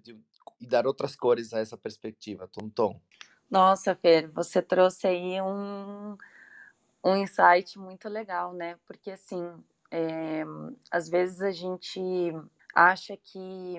[0.61, 3.01] e dar outras cores a essa perspectiva, Tonton.
[3.51, 6.17] Nossa, Fer, você trouxe aí um
[7.07, 8.77] um insight muito legal, né?
[8.87, 9.43] Porque assim,
[9.91, 10.45] é,
[10.91, 12.01] às vezes a gente
[12.75, 13.77] acha que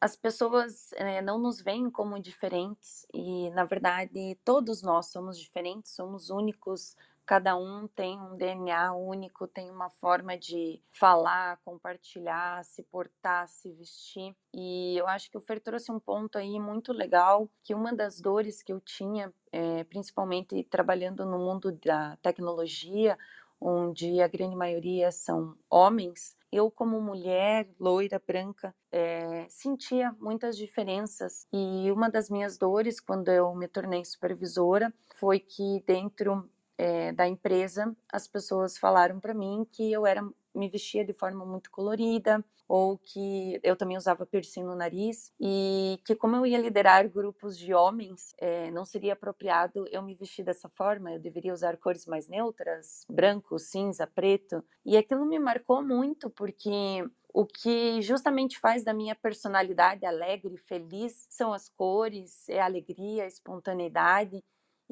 [0.00, 5.94] as pessoas é, não nos veem como diferentes e na verdade todos nós somos diferentes,
[5.94, 6.96] somos únicos
[7.32, 13.72] Cada um tem um DNA único, tem uma forma de falar, compartilhar, se portar, se
[13.72, 14.36] vestir.
[14.52, 18.20] E eu acho que o Fer trouxe um ponto aí muito legal, que uma das
[18.20, 23.18] dores que eu tinha, é, principalmente trabalhando no mundo da tecnologia,
[23.58, 31.46] onde a grande maioria são homens, eu, como mulher, loira, branca, é, sentia muitas diferenças.
[31.50, 36.46] E uma das minhas dores, quando eu me tornei supervisora, foi que dentro
[36.82, 40.20] é, da empresa as pessoas falaram para mim que eu era
[40.52, 45.98] me vestia de forma muito colorida, ou que eu também usava piercing no nariz, e
[46.04, 50.44] que como eu ia liderar grupos de homens, é, não seria apropriado eu me vestir
[50.44, 55.82] dessa forma, eu deveria usar cores mais neutras, branco, cinza, preto, e aquilo me marcou
[55.82, 62.60] muito, porque o que justamente faz da minha personalidade alegre feliz são as cores, é
[62.60, 64.42] a alegria, a espontaneidade.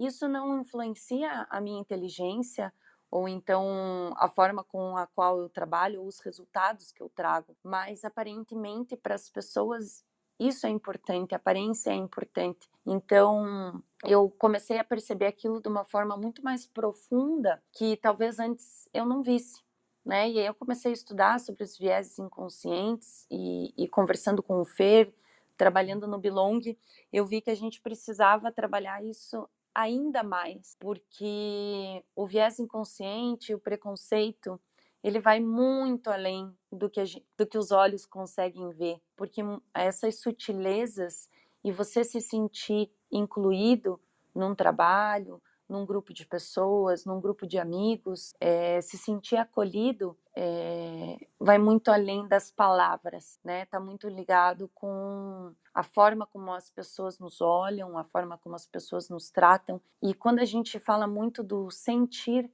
[0.00, 2.72] Isso não influencia a minha inteligência
[3.10, 7.54] ou então a forma com a qual eu trabalho, ou os resultados que eu trago.
[7.62, 10.02] Mas aparentemente para as pessoas
[10.38, 12.66] isso é importante, a aparência é importante.
[12.86, 18.88] Então eu comecei a perceber aquilo de uma forma muito mais profunda que talvez antes
[18.94, 19.60] eu não visse.
[20.02, 20.30] Né?
[20.30, 24.64] E aí eu comecei a estudar sobre os vieses inconscientes e, e conversando com o
[24.64, 25.12] Fer,
[25.58, 26.74] trabalhando no Belong,
[27.12, 33.58] eu vi que a gente precisava trabalhar isso ainda mais, porque o viés inconsciente, o
[33.58, 34.60] preconceito,
[35.02, 39.40] ele vai muito além do que, gente, do que os olhos conseguem ver, porque
[39.74, 41.28] essas sutilezas
[41.64, 44.00] e você se sentir incluído
[44.34, 51.16] num trabalho, num grupo de pessoas, num grupo de amigos, é, se sentir acolhido é,
[51.38, 53.62] vai muito além das palavras, né?
[53.62, 58.66] Está muito ligado com a forma como as pessoas nos olham, a forma como as
[58.66, 59.80] pessoas nos tratam.
[60.02, 62.50] E quando a gente fala muito do sentir,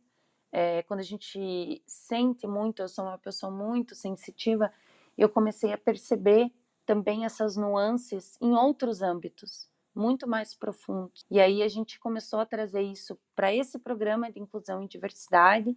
[0.52, 4.70] é, quando a gente sente muito, eu sou uma pessoa muito sensitiva,
[5.16, 6.52] eu comecei a perceber
[6.84, 11.24] também essas nuances em outros âmbitos muito mais profundos.
[11.30, 15.76] E aí a gente começou a trazer isso para esse programa de inclusão e diversidade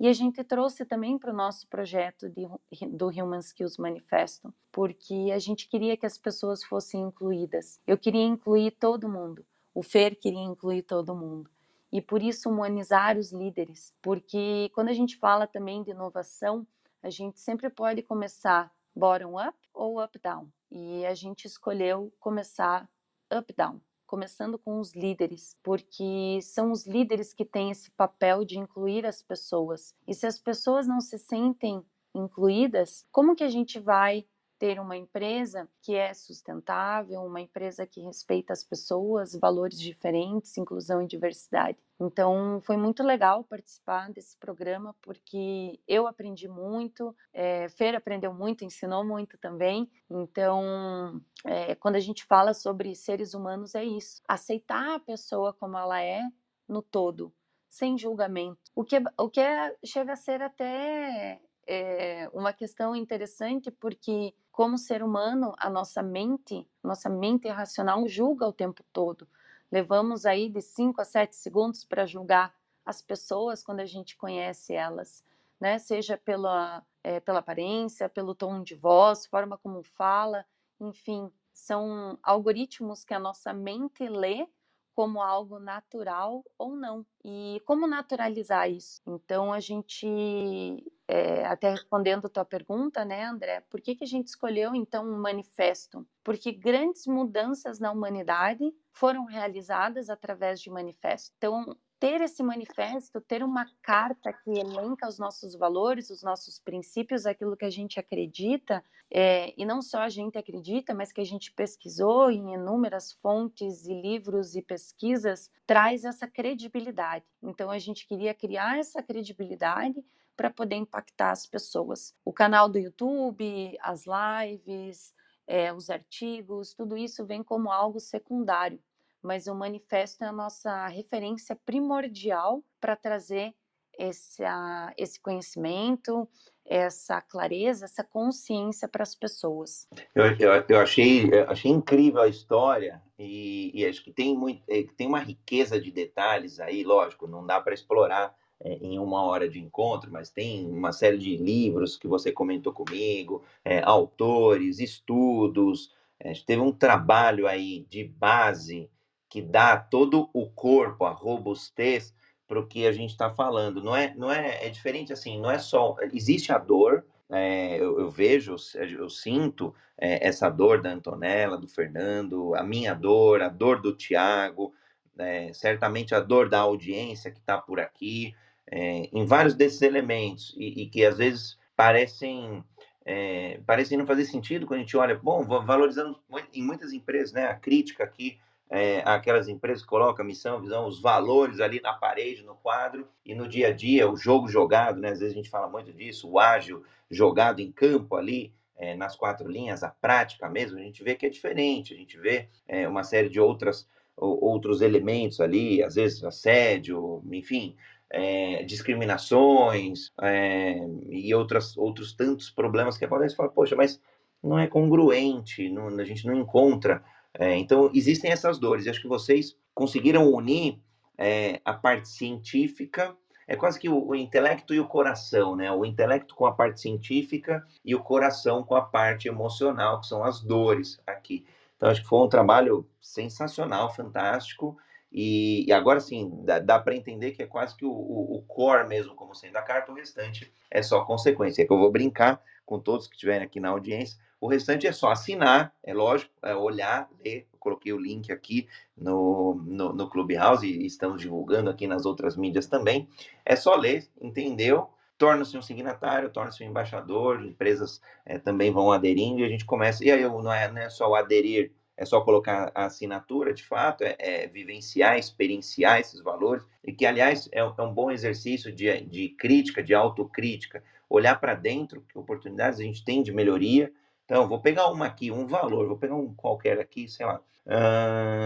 [0.00, 2.48] e a gente trouxe também para o nosso projeto de,
[2.88, 7.78] do Human Skills Manifesto, porque a gente queria que as pessoas fossem incluídas.
[7.86, 9.44] Eu queria incluir todo mundo.
[9.74, 11.50] O Fer queria incluir todo mundo.
[11.92, 16.66] E por isso humanizar os líderes, porque quando a gente fala também de inovação,
[17.02, 20.48] a gente sempre pode começar bottom up ou up down.
[20.70, 22.88] E a gente escolheu começar
[23.32, 29.06] up-down, começando com os líderes, porque são os líderes que têm esse papel de incluir
[29.06, 29.94] as pessoas.
[30.06, 34.26] E se as pessoas não se sentem incluídas, como que a gente vai
[34.60, 41.00] ter uma empresa que é sustentável, uma empresa que respeita as pessoas, valores diferentes, inclusão
[41.00, 41.78] e diversidade.
[41.98, 48.62] Então, foi muito legal participar desse programa, porque eu aprendi muito, é, Fer aprendeu muito,
[48.62, 49.90] ensinou muito também.
[50.10, 55.78] Então, é, quando a gente fala sobre seres humanos, é isso: aceitar a pessoa como
[55.78, 56.20] ela é
[56.68, 57.32] no todo,
[57.66, 58.60] sem julgamento.
[58.74, 64.76] O que, o que é, chega a ser até é, uma questão interessante, porque como
[64.78, 69.28] ser humano, a nossa mente, nossa mente racional julga o tempo todo.
[69.70, 74.72] Levamos aí de 5 a 7 segundos para julgar as pessoas quando a gente conhece
[74.74, 75.24] elas,
[75.60, 75.78] né?
[75.78, 80.44] Seja pela, é, pela aparência, pelo tom de voz, forma como fala,
[80.80, 84.48] enfim, são algoritmos que a nossa mente lê
[84.94, 87.06] como algo natural ou não.
[87.24, 89.00] E como naturalizar isso?
[89.06, 94.06] Então, a gente, é, até respondendo a tua pergunta, né, André, por que, que a
[94.06, 96.06] gente escolheu, então, um manifesto?
[96.22, 101.34] Porque grandes mudanças na humanidade foram realizadas através de manifesto.
[101.36, 107.26] Então, ter esse manifesto, ter uma carta que elenca os nossos valores, os nossos princípios,
[107.26, 111.26] aquilo que a gente acredita, é, e não só a gente acredita, mas que a
[111.26, 117.24] gente pesquisou em inúmeras fontes e livros e pesquisas, traz essa credibilidade.
[117.42, 120.04] Então, a gente queria criar essa credibilidade
[120.40, 122.14] para poder impactar as pessoas.
[122.24, 125.12] O canal do YouTube, as lives,
[125.46, 128.80] é, os artigos, tudo isso vem como algo secundário
[129.22, 133.52] mas o manifesto é a nossa referência primordial para trazer
[133.98, 136.26] esse, uh, esse conhecimento,
[136.64, 139.86] essa clareza, essa consciência para as pessoas.
[140.14, 144.62] Eu, eu, eu, achei, eu achei incrível a história e, e acho que tem, muito,
[144.68, 149.22] eh, tem uma riqueza de detalhes aí, lógico, não dá para explorar é, em uma
[149.22, 154.78] hora de encontro, mas tem uma série de livros que você comentou comigo, é, autores,
[154.78, 158.90] estudos, é, teve um trabalho aí de base
[159.28, 162.14] que dá todo o corpo, a robustez
[162.46, 163.82] para o que a gente está falando.
[163.82, 165.40] Não é, não é, é diferente assim.
[165.40, 167.06] Não é só existe a dor.
[167.30, 168.56] É, eu, eu, vejo,
[168.98, 173.94] eu sinto é, essa dor da Antonella, do Fernando, a minha dor, a dor do
[173.94, 174.74] Tiago,
[175.16, 178.34] é, certamente a dor da audiência que está por aqui.
[178.70, 182.64] É, em vários desses elementos e, e que às vezes parecem
[183.04, 186.18] é, parecem não fazer sentido quando a gente olha, bom, valorizando
[186.52, 188.38] em muitas empresas, né, a crítica aqui
[188.70, 193.34] é, aquelas empresas que colocam missão, visão, os valores ali na parede, no quadro, e
[193.34, 195.10] no dia a dia, o jogo jogado, né?
[195.10, 199.16] Às vezes a gente fala muito disso, o ágil jogado em campo ali, é, nas
[199.16, 202.88] quatro linhas, a prática mesmo, a gente vê que é diferente, a gente vê é,
[202.88, 207.76] uma série de outras, outros elementos ali, às vezes assédio, enfim,
[208.10, 213.30] é, discriminações é, e outras, outros tantos problemas que acontecem.
[213.30, 214.00] Você fala, poxa, mas
[214.42, 217.02] não é congruente, não, a gente não encontra
[217.34, 218.86] é, então, existem essas dores.
[218.86, 220.80] acho que vocês conseguiram unir
[221.16, 225.70] é, a parte científica, é quase que o, o, intelecto e o coração, né?
[225.72, 230.22] O intelecto com a parte científica e o coração com a parte emocional, que são
[230.22, 231.44] as dores aqui.
[231.76, 234.76] Então, acho que foi um trabalho sensacional, fantástico.
[235.12, 238.42] E, e agora sim, dá, dá para entender que é quase que o, o, o,
[238.42, 241.62] core mesmo, como sendo a carta, o restante é só consequência.
[241.62, 244.92] É que eu vou brincar com todos que estiverem aqui na audiência o restante é
[244.92, 247.46] só assinar, é lógico, é olhar, ler.
[247.52, 252.36] Eu coloquei o link aqui no, no, no Clubhouse e estamos divulgando aqui nas outras
[252.36, 253.06] mídias também.
[253.44, 254.88] É só ler, entendeu?
[255.18, 260.02] Torna-se um signatário, torna-se um embaixador, empresas é, também vão aderindo e a gente começa.
[260.02, 263.62] E aí não é, não é só o aderir, é só colocar a assinatura, de
[263.62, 268.72] fato, é, é vivenciar, experienciar esses valores, e que, aliás, é, é um bom exercício
[268.72, 273.92] de, de crítica, de autocrítica, olhar para dentro, que oportunidades a gente tem de melhoria,
[274.30, 277.40] então, vou pegar uma aqui, um valor, vou pegar um qualquer aqui, sei lá.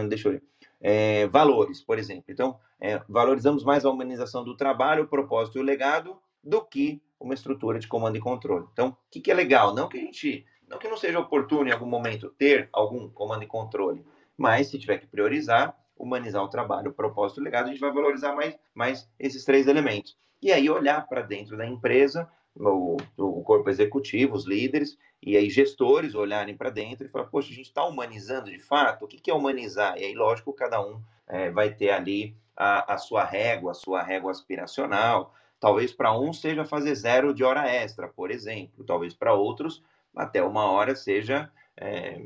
[0.09, 0.43] Deixa eu ver.
[0.81, 2.25] É, valores, por exemplo.
[2.29, 7.03] Então, é, valorizamos mais a humanização do trabalho, o propósito e o legado do que
[7.21, 8.67] uma estrutura de comando e controle.
[8.73, 9.75] Então, o que, que é legal?
[9.75, 13.45] Não que a gente, não que não seja oportuno em algum momento ter algum comando
[13.45, 14.05] e controle,
[14.37, 17.93] mas se tiver que priorizar, humanizar o trabalho, o propósito o legado, a gente vai
[17.93, 20.17] valorizar mais, mais esses três elementos.
[20.43, 25.49] E aí olhar para dentro da empresa o, o corpo executivo, os líderes, e aí
[25.49, 29.05] gestores olharem para dentro e falar, poxa, a gente está humanizando de fato?
[29.05, 29.97] O que, que é humanizar?
[29.97, 34.03] E aí, lógico, cada um é, vai ter ali a, a sua régua, a sua
[34.03, 35.33] régua aspiracional.
[35.59, 38.85] Talvez para um seja fazer zero de hora extra, por exemplo.
[38.85, 39.83] Talvez para outros,
[40.15, 42.21] até uma hora seja é,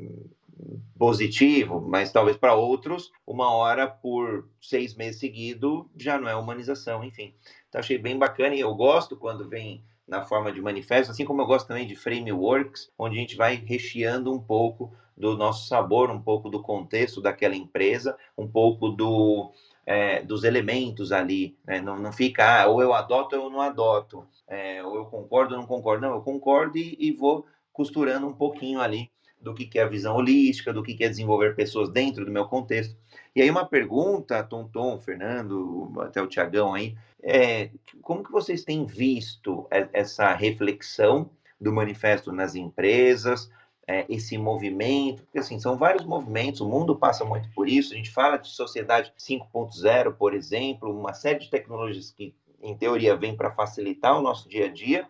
[0.97, 7.03] positivo, mas talvez para outros, uma hora por seis meses seguido já não é humanização,
[7.03, 7.33] enfim.
[7.67, 11.41] Então, achei bem bacana e eu gosto quando vem na forma de manifesto, assim como
[11.41, 16.09] eu gosto também de frameworks, onde a gente vai recheando um pouco do nosso sabor,
[16.09, 19.51] um pouco do contexto daquela empresa, um pouco do,
[19.85, 21.57] é, dos elementos ali.
[21.65, 21.79] Né?
[21.79, 25.53] Não, não fica, ah, ou eu adoto ou eu não adoto, é, ou eu concordo
[25.53, 26.07] ou não concordo.
[26.07, 27.45] Não, eu concordo e, e vou
[27.79, 29.09] costurando um pouquinho ali
[29.39, 32.31] do que, que é a visão holística, do que, que é desenvolver pessoas dentro do
[32.31, 32.93] meu contexto.
[33.33, 37.69] E aí uma pergunta, Tom, Fernando, até o Tiagão aí, é,
[38.01, 43.49] como que vocês têm visto essa reflexão do manifesto nas empresas,
[43.87, 47.95] é, esse movimento, porque assim, são vários movimentos, o mundo passa muito por isso, a
[47.95, 53.37] gente fala de sociedade 5.0, por exemplo, uma série de tecnologias que, em teoria, vêm
[53.37, 55.07] para facilitar o nosso dia a dia.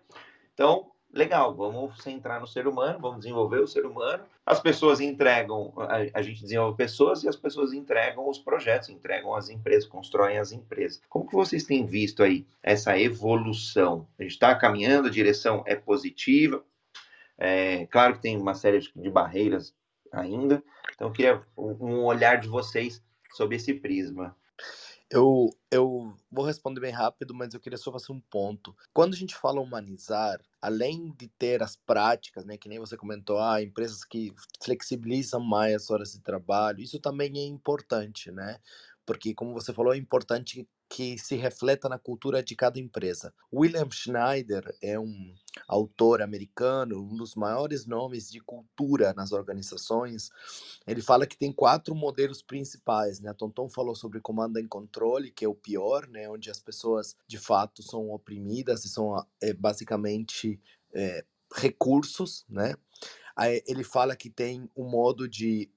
[0.54, 4.24] Então, legal, vamos centrar no ser humano, vamos desenvolver o ser humano.
[4.45, 5.74] As pessoas entregam,
[6.14, 10.51] a, gente desenvolve pessoas e as pessoas entregam os projetos, entregam as empresas, constroem as
[10.51, 11.01] empresas.
[11.10, 14.07] Como que vocês têm visto aí essa evolução?
[14.18, 16.64] A gente está caminhando, a direção é positiva.
[17.38, 19.74] É, claro que tem uma série de barreiras
[20.12, 20.64] ainda.
[20.95, 24.36] Então, eu queria um olhar de vocês sobre esse prisma.
[25.12, 28.76] Eu, eu vou responder bem rápido, mas eu queria só fazer um ponto.
[28.93, 33.39] Quando a gente fala humanizar, além de ter as práticas, né, que nem você comentou,
[33.39, 34.32] ah, empresas que
[34.64, 38.60] flexibilizam mais as horas de trabalho, isso também é importante, né?
[39.03, 43.32] Porque, como você falou, é importante que se refleta na cultura de cada empresa.
[43.54, 45.36] William Schneider é um
[45.68, 50.32] autor americano, um dos maiores nomes de cultura nas organizações.
[50.88, 53.32] Ele fala que tem quatro modelos principais, né?
[53.34, 56.28] Tonton falou sobre comando e controle, que é o pior, né?
[56.28, 60.60] Onde as pessoas de fato são oprimidas e são é, basicamente
[60.92, 61.24] é,
[61.56, 62.74] recursos, né?
[63.68, 65.72] Ele fala que tem um modo de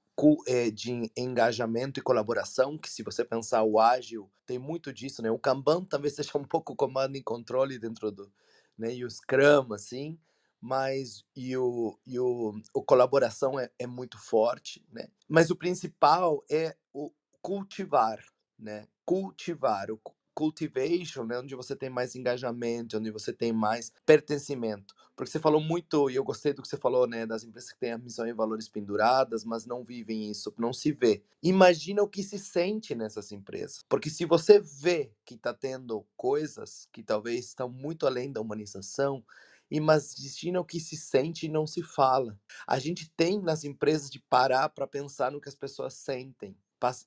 [0.73, 5.31] de engajamento e colaboração, que se você pensar o ágil, tem muito disso, né?
[5.31, 8.31] O Kanban talvez seja um pouco comando e controle dentro do,
[8.77, 8.93] né?
[8.93, 10.19] E o Scrum, assim,
[10.61, 15.07] mas e o, e o, o colaboração é, é muito forte, né?
[15.27, 17.11] Mas o principal é o
[17.41, 18.23] cultivar,
[18.57, 18.87] né?
[19.05, 19.99] Cultivar, o
[20.33, 24.93] cultivation, né, onde você tem mais engajamento, onde você tem mais pertencimento.
[25.15, 27.79] Porque você falou muito, e eu gostei do que você falou, né, das empresas que
[27.79, 31.23] têm a missão e valores penduradas, mas não vivem isso, não se vê.
[31.41, 33.83] Imagina o que se sente nessas empresas.
[33.87, 39.23] Porque se você vê que está tendo coisas que talvez estão muito além da humanização,
[39.69, 42.35] imagina o que se sente e não se fala.
[42.67, 46.57] A gente tem nas empresas de parar para pensar no que as pessoas sentem,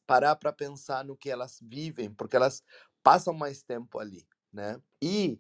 [0.07, 2.63] parar para pensar no que elas vivem, porque elas
[3.07, 4.83] passam mais tempo ali, né?
[5.01, 5.39] E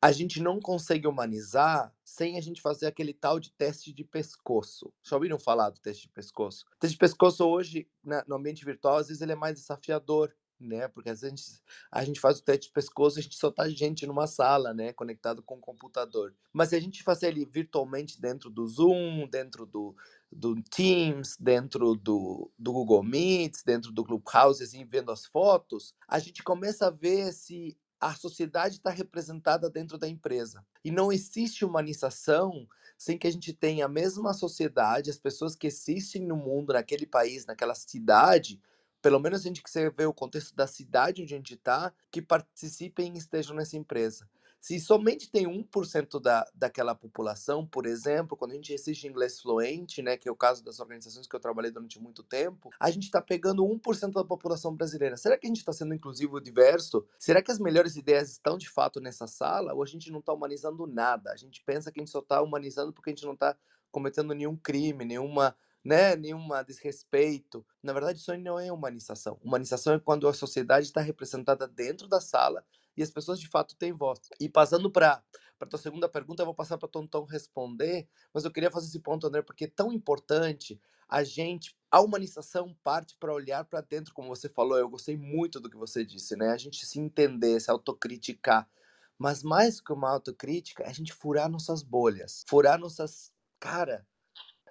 [0.00, 4.90] a gente não consegue humanizar sem a gente fazer aquele tal de teste de pescoço.
[5.02, 6.64] Já ouviram falar do teste de pescoço?
[6.74, 10.34] O teste de pescoço hoje, né, no ambiente virtual, às vezes ele é mais desafiador,
[10.64, 10.88] né?
[10.88, 14.06] Porque às vezes a gente, faz o teste de pescoço, a gente só tá gente
[14.06, 14.92] numa sala, né?
[14.92, 16.34] Conectado com o computador.
[16.52, 19.94] Mas se a gente fazer ele virtualmente dentro do Zoom, dentro do,
[20.30, 26.18] do Teams, dentro do, do Google Meets, dentro do Clubhouse, assim, vendo as fotos, a
[26.18, 30.64] gente começa a ver se a sociedade está representada dentro da empresa.
[30.84, 35.66] E não existe humanização sem que a gente tenha a mesma sociedade, as pessoas que
[35.66, 38.60] existem no mundo, naquele país, naquela cidade,
[39.04, 42.22] pelo menos a gente você vê o contexto da cidade onde a gente está, que
[42.22, 44.26] participem e estejam nessa empresa.
[44.58, 50.00] Se somente tem 1% da, daquela população, por exemplo, quando a gente exige inglês fluente,
[50.00, 53.02] né, que é o caso das organizações que eu trabalhei durante muito tempo, a gente
[53.02, 55.18] está pegando 1% da população brasileira.
[55.18, 57.06] Será que a gente está sendo inclusivo e diverso?
[57.18, 59.74] Será que as melhores ideias estão de fato nessa sala?
[59.74, 61.30] Ou a gente não está humanizando nada?
[61.30, 63.54] A gente pensa que a gente só está humanizando porque a gente não está
[63.92, 65.54] cometendo nenhum crime, nenhuma
[65.84, 67.64] né, nenhuma desrespeito.
[67.82, 69.38] Na verdade, isso não é humanização.
[69.42, 72.64] Humanização é quando a sociedade está representada dentro da sala
[72.96, 74.20] e as pessoas de fato têm voz.
[74.40, 75.22] E passando para
[75.56, 78.98] para tua segunda pergunta, eu vou passar para Tonton responder, mas eu queria fazer esse
[78.98, 84.12] ponto, André, porque é tão importante a gente, a humanização parte para olhar para dentro,
[84.12, 86.50] como você falou, eu gostei muito do que você disse, né?
[86.50, 88.68] A gente se entender, se autocriticar.
[89.16, 93.32] Mas mais que uma autocrítica, é a gente furar nossas bolhas, furar nossas.
[93.60, 94.04] Cara,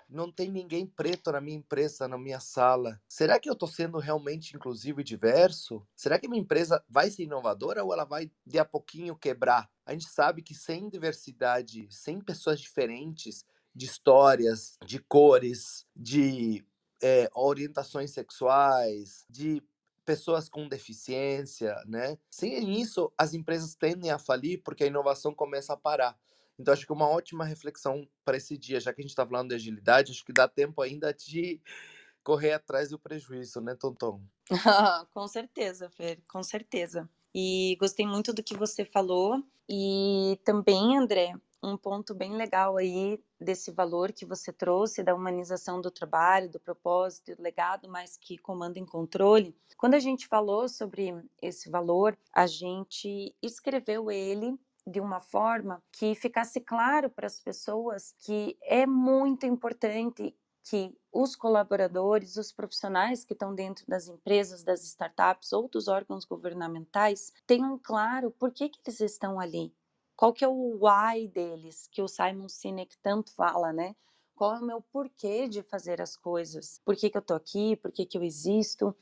[0.10, 3.02] não tem ninguém preto na minha empresa, na minha sala.
[3.08, 5.86] Será que eu estou sendo realmente inclusivo e diverso?
[5.96, 9.70] Será que minha empresa vai ser inovadora ou ela vai de a pouquinho quebrar?
[9.86, 13.46] A gente sabe que sem diversidade, sem pessoas diferentes,
[13.76, 16.64] de histórias, de cores, de
[17.02, 19.62] é, orientações sexuais, de
[20.06, 22.18] pessoas com deficiência, né?
[22.30, 26.18] Sem isso, as empresas tendem a falir porque a inovação começa a parar.
[26.58, 29.50] Então, acho que uma ótima reflexão para esse dia, já que a gente está falando
[29.50, 31.60] de agilidade, acho que dá tempo ainda de
[32.24, 34.22] correr atrás do prejuízo, né, Tonton?
[35.14, 37.10] com certeza, Fer, com certeza.
[37.36, 39.44] E gostei muito do que você falou.
[39.68, 41.34] E também, André,
[41.64, 46.60] um ponto bem legal aí desse valor que você trouxe da humanização do trabalho, do
[46.60, 49.56] propósito, do legado, mas que comanda em controle.
[49.78, 56.14] Quando a gente falou sobre esse valor, a gente escreveu ele de uma forma que
[56.16, 63.34] ficasse claro para as pessoas que é muito importante que os colaboradores, os profissionais que
[63.34, 68.80] estão dentro das empresas, das startups ou dos órgãos governamentais tenham claro por que, que
[68.86, 69.74] eles estão ali.
[70.16, 73.96] Qual que é o why deles, que o Simon Sinek tanto fala, né?
[74.36, 76.80] Qual é o meu porquê de fazer as coisas?
[76.86, 77.76] Por que, que eu estou aqui?
[77.76, 78.96] Por que, que eu existo?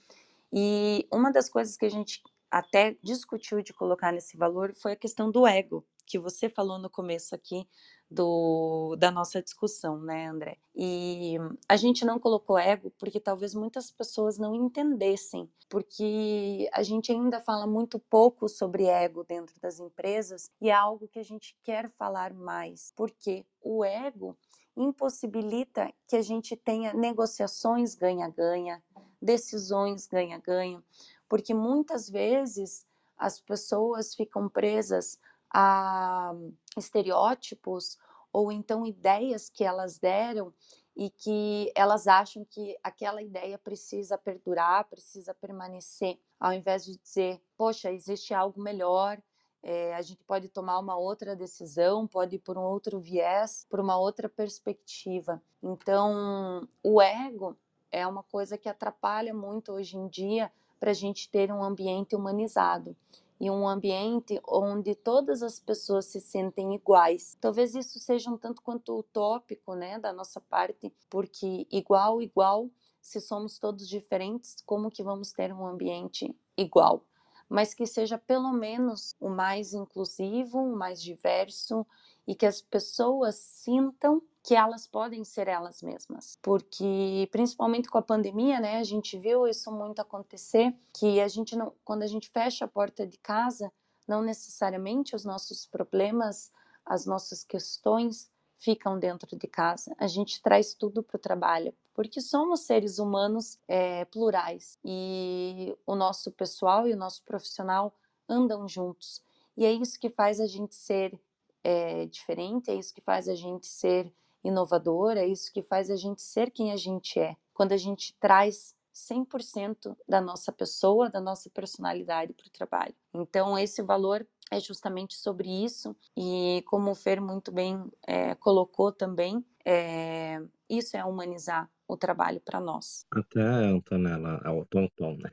[0.52, 2.22] E uma das coisas que a gente
[2.52, 6.90] até discutiu de colocar nesse valor foi a questão do ego, que você falou no
[6.90, 7.66] começo aqui
[8.10, 10.58] do, da nossa discussão, né, André?
[10.76, 11.38] E
[11.70, 17.40] a gente não colocou ego porque talvez muitas pessoas não entendessem, porque a gente ainda
[17.40, 21.90] fala muito pouco sobre ego dentro das empresas e é algo que a gente quer
[21.90, 24.38] falar mais, porque o ego
[24.76, 28.84] impossibilita que a gente tenha negociações ganha-ganha,
[29.22, 30.84] decisões ganha-ganha,
[31.32, 32.86] porque muitas vezes
[33.18, 35.18] as pessoas ficam presas
[35.50, 36.34] a
[36.76, 37.98] estereótipos
[38.34, 40.54] ou então ideias que elas deram
[40.94, 47.42] e que elas acham que aquela ideia precisa perdurar, precisa permanecer, ao invés de dizer,
[47.56, 49.18] poxa, existe algo melhor,
[49.64, 53.80] é, a gente pode tomar uma outra decisão, pode ir por um outro viés, por
[53.80, 55.42] uma outra perspectiva.
[55.64, 57.58] Então, o ego
[57.90, 60.52] é uma coisa que atrapalha muito hoje em dia
[60.82, 62.98] para a gente ter um ambiente humanizado
[63.40, 67.38] e um ambiente onde todas as pessoas se sentem iguais.
[67.40, 72.68] Talvez isso seja um tanto quanto utópico, né, da nossa parte, porque igual, igual,
[73.00, 77.06] se somos todos diferentes, como que vamos ter um ambiente igual?
[77.48, 81.86] Mas que seja pelo menos o mais inclusivo, o mais diverso
[82.26, 88.02] e que as pessoas sintam que elas podem ser elas mesmas, porque principalmente com a
[88.02, 92.30] pandemia, né, a gente viu isso muito acontecer, que a gente não, quando a gente
[92.30, 93.72] fecha a porta de casa,
[94.08, 96.52] não necessariamente os nossos problemas,
[96.86, 99.96] as nossas questões ficam dentro de casa.
[99.98, 105.96] A gente traz tudo para o trabalho, porque somos seres humanos é, plurais e o
[105.96, 107.94] nosso pessoal e o nosso profissional
[108.28, 109.22] andam juntos.
[109.56, 111.20] E é isso que faz a gente ser
[111.64, 114.12] é, diferente, é isso que faz a gente ser
[114.44, 117.36] inovador, é isso que faz a gente ser quem a gente é.
[117.54, 122.96] Quando a gente traz 100% da nossa pessoa, da nossa personalidade para o trabalho.
[123.14, 128.92] Então, esse valor é justamente sobre isso, e como o Fer muito bem é, colocou
[128.92, 133.06] também, é, isso é humanizar o trabalho para nós.
[133.12, 135.30] Até, Antonella, é o Tonton, né?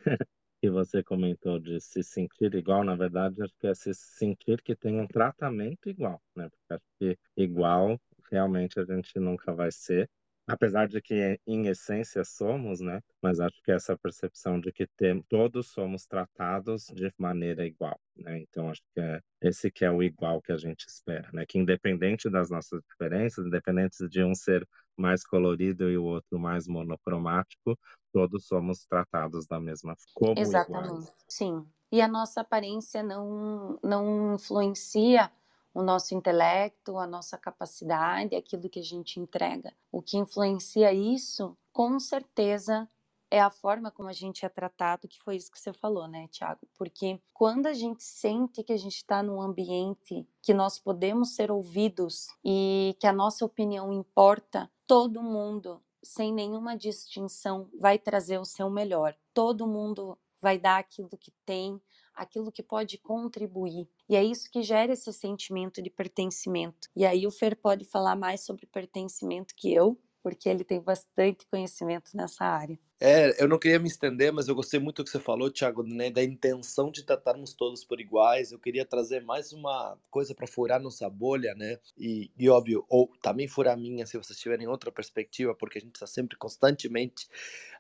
[0.61, 4.77] que você comentou de se sentir igual, na verdade, acho que é se sentir que
[4.77, 6.49] tem um tratamento igual, né?
[6.49, 7.99] Porque acho que igual
[8.31, 10.09] realmente a gente nunca vai ser,
[10.47, 13.01] apesar de que em essência somos, né?
[13.23, 18.39] Mas acho que essa percepção de que tem, todos somos tratados de maneira igual, né?
[18.41, 21.45] Então acho que é esse que é o igual que a gente espera, né?
[21.47, 24.67] Que independente das nossas diferenças, independente de um ser
[24.97, 27.79] mais colorido e o outro mais monocromático,
[28.13, 30.41] todos somos tratados da mesma forma.
[30.41, 31.13] Exatamente, iguais.
[31.29, 31.67] sim.
[31.91, 35.31] E a nossa aparência não não influencia
[35.79, 39.73] o nosso intelecto, a nossa capacidade, aquilo que a gente entrega.
[39.93, 42.89] O que influencia isso, com certeza,
[43.31, 46.27] é a forma como a gente é tratado, que foi isso que você falou, né,
[46.33, 46.67] Tiago?
[46.77, 51.49] Porque quando a gente sente que a gente está num ambiente que nós podemos ser
[51.49, 58.45] ouvidos e que a nossa opinião importa, todo mundo, sem nenhuma distinção, vai trazer o
[58.45, 59.15] seu melhor.
[59.33, 61.81] Todo mundo vai dar aquilo que tem,
[62.19, 63.89] aquilo que pode contribuir.
[64.09, 66.89] E é isso que gera esse sentimento de pertencimento.
[66.95, 71.47] E aí o Fer pode falar mais sobre pertencimento que eu, porque ele tem bastante
[71.47, 72.79] conhecimento nessa área.
[73.01, 75.85] É, eu não queria me estender, mas eu gostei muito do que você falou, Thiago,
[75.85, 78.51] né, da intenção de tratarmos todos por iguais.
[78.51, 81.79] Eu queria trazer mais uma coisa para furar nossa bolha, né?
[81.97, 85.81] E, e óbvio, ou também furar a minha, se vocês tiverem outra perspectiva, porque a
[85.81, 87.29] gente está sempre constantemente.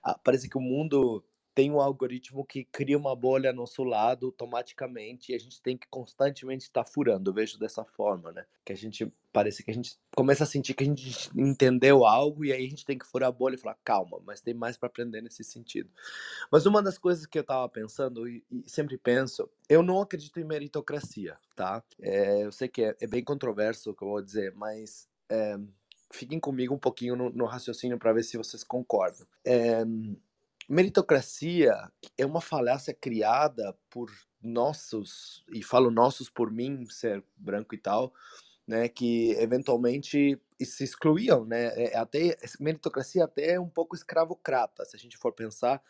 [0.04, 1.24] Ah, parece que o mundo
[1.58, 5.76] tem um algoritmo que cria uma bolha ao nosso lado automaticamente e a gente tem
[5.76, 7.30] que constantemente estar tá furando.
[7.30, 8.46] Eu vejo dessa forma, né?
[8.64, 12.44] Que a gente parece que a gente começa a sentir que a gente entendeu algo
[12.44, 14.76] e aí a gente tem que furar a bolha e falar calma, mas tem mais
[14.76, 15.90] para aprender nesse sentido.
[16.48, 20.38] Mas uma das coisas que eu tava pensando e, e sempre penso, eu não acredito
[20.38, 21.82] em meritocracia, tá?
[22.00, 25.58] É, eu sei que é, é, bem controverso o que eu vou dizer, mas é,
[26.12, 29.26] fiquem comigo um pouquinho no, no raciocínio para ver se vocês concordam.
[29.44, 29.84] É,
[30.68, 34.10] Meritocracia é uma falácia criada por
[34.42, 38.12] nossos, e falo nossos por mim, ser branco e tal,
[38.66, 44.84] né, que eventualmente se excluíam, né, é, é até, meritocracia até é um pouco escravocrata,
[44.84, 45.82] se a gente for pensar,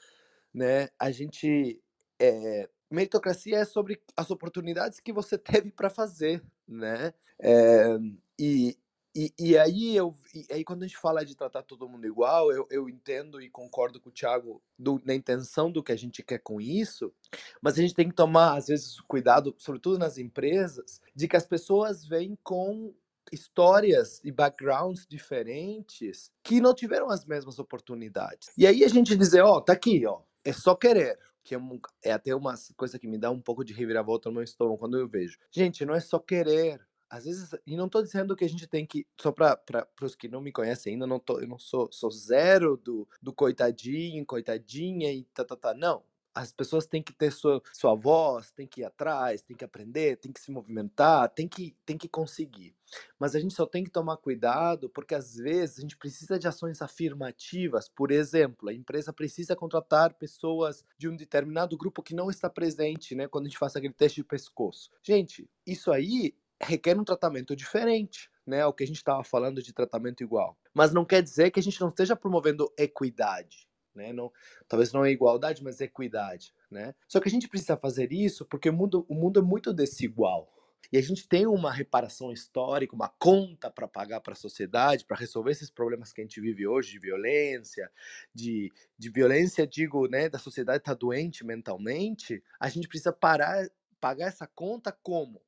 [0.54, 1.80] né, a gente,
[2.20, 7.98] é, meritocracia é sobre as oportunidades que você teve para fazer, né, é,
[8.38, 8.78] e,
[9.18, 12.52] e, e, aí, eu, e aí, quando a gente fala de tratar todo mundo igual,
[12.52, 16.22] eu, eu entendo e concordo com o Thiago do, na intenção do que a gente
[16.22, 17.12] quer com isso,
[17.60, 21.44] mas a gente tem que tomar, às vezes, cuidado, sobretudo nas empresas, de que as
[21.44, 22.94] pessoas vêm com
[23.32, 28.50] histórias e backgrounds diferentes que não tiveram as mesmas oportunidades.
[28.56, 31.18] E aí a gente dizer, ó, oh, tá aqui, ó, é só querer.
[31.42, 31.58] Que é,
[32.04, 34.96] é até uma coisa que me dá um pouco de reviravolta no meu estômago quando
[34.96, 35.38] eu vejo.
[35.50, 36.80] Gente, não é só querer
[37.10, 39.58] às vezes, e não estou dizendo que a gente tem que, só para
[40.02, 43.32] os que não me conhecem ainda, não tô, eu não sou, sou zero do, do
[43.32, 45.74] coitadinho, coitadinha e tá, tá, tá.
[45.74, 46.02] Não.
[46.34, 50.18] As pessoas têm que ter sua, sua voz, têm que ir atrás, têm que aprender,
[50.18, 52.76] têm que se movimentar, têm que, têm que conseguir.
[53.18, 56.46] Mas a gente só tem que tomar cuidado porque às vezes a gente precisa de
[56.46, 57.88] ações afirmativas.
[57.88, 63.16] Por exemplo, a empresa precisa contratar pessoas de um determinado grupo que não está presente,
[63.16, 63.26] né?
[63.26, 64.90] Quando a gente faz aquele teste de pescoço.
[65.02, 68.64] Gente, isso aí requer um tratamento diferente, né?
[68.66, 70.58] O que a gente estava falando de tratamento igual.
[70.74, 74.12] Mas não quer dizer que a gente não esteja promovendo equidade, né?
[74.12, 74.32] Não,
[74.66, 76.94] talvez não é igualdade, mas equidade, né?
[77.06, 80.52] Só que a gente precisa fazer isso porque o mundo, o mundo é muito desigual.
[80.90, 85.18] E a gente tem uma reparação histórica, uma conta para pagar para a sociedade, para
[85.18, 87.90] resolver esses problemas que a gente vive hoje de violência,
[88.34, 92.42] de, de violência, digo, né, da sociedade estar tá doente mentalmente.
[92.58, 93.68] A gente precisa parar,
[94.00, 95.42] pagar essa conta como?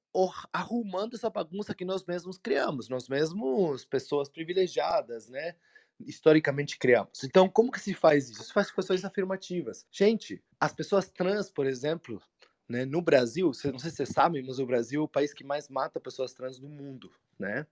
[0.53, 5.55] Arrumando essa bagunça que nós mesmos criamos, nós mesmos, pessoas privilegiadas, né?
[6.01, 7.23] Historicamente criamos.
[7.25, 8.43] Então, como que se faz isso?
[8.43, 9.87] Se faz questões afirmativas.
[9.91, 12.21] Gente, as pessoas trans, por exemplo,
[12.69, 15.45] né, no Brasil, não sei se vocês sabem, mas o Brasil é o país que
[15.45, 17.67] mais mata pessoas trans no mundo, né?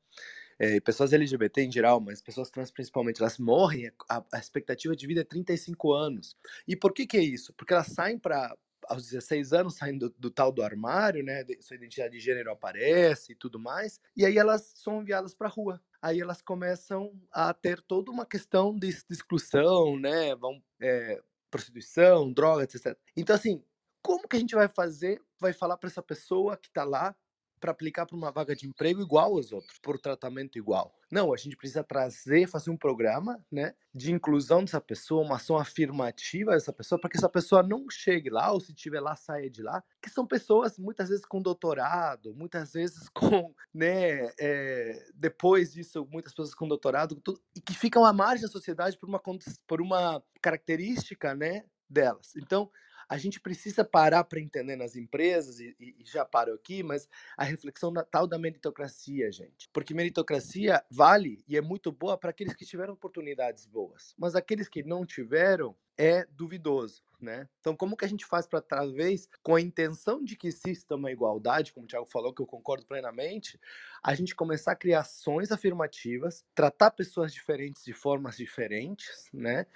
[0.59, 5.07] é, pessoas LGBT em geral, mas pessoas trans principalmente, elas morrem, a, a expectativa de
[5.07, 6.37] vida é 35 anos.
[6.67, 7.53] E por que que é isso?
[7.55, 8.57] Porque elas saem para
[8.89, 11.45] aos 16 anos, saindo do, do, tal do armário, né?
[11.61, 14.01] Sua identidade de gênero aparece e tudo mais.
[14.17, 15.81] E aí elas são enviadas para rua.
[16.01, 20.35] Aí elas começam a ter toda uma questão de, de exclusão, né?
[20.35, 21.21] Vão é,
[21.51, 22.97] prostituição, drogas, etc.
[23.17, 23.63] Então, assim,
[24.03, 25.21] como que a gente vai fazer?
[25.39, 27.15] Vai falar para essa pessoa que está lá
[27.59, 30.95] para aplicar para uma vaga de emprego igual aos outros, por tratamento igual.
[31.11, 35.57] Não, a gente precisa trazer, fazer um programa, né, de inclusão dessa pessoa, uma ação
[35.57, 39.51] afirmativa dessa pessoa, para que essa pessoa não chegue lá, ou se estiver lá, saia
[39.51, 45.73] de lá, que são pessoas muitas vezes com doutorado, muitas vezes com, né, é, depois
[45.73, 49.21] disso, muitas pessoas com doutorado, tudo, e que ficam à margem da sociedade por uma,
[49.67, 52.37] por uma característica, né, delas.
[52.37, 52.71] Então,
[53.09, 57.45] a gente precisa parar para entender nas empresas, e, e, já paro aqui, mas a
[57.45, 59.69] reflexão da, tal da meritocracia, gente.
[59.73, 64.69] Porque meritocracia vale e é muito boa para aqueles que tiveram oportunidades boas, mas aqueles
[64.69, 67.03] que não tiveram é duvidoso.
[67.21, 67.49] Né?
[67.59, 71.11] Então, como que a gente faz para, talvez, com a intenção de que exista uma
[71.11, 73.59] igualdade, como o Thiago falou, que eu concordo plenamente,
[74.01, 79.67] a gente começar a criar ações afirmativas, tratar pessoas diferentes de formas diferentes, né?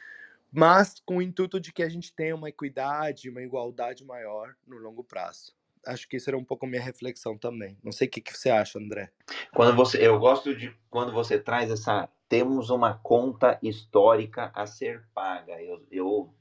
[0.52, 4.76] Mas com o intuito de que a gente tenha uma equidade, uma igualdade maior no
[4.78, 5.54] longo prazo.
[5.84, 7.76] Acho que isso era um pouco minha reflexão também.
[7.82, 9.10] Não sei o que, que você acha, André.
[9.52, 15.04] Quando você, eu gosto de quando você traz essa temos uma conta histórica a ser
[15.14, 15.60] paga.
[15.62, 16.34] Eu, eu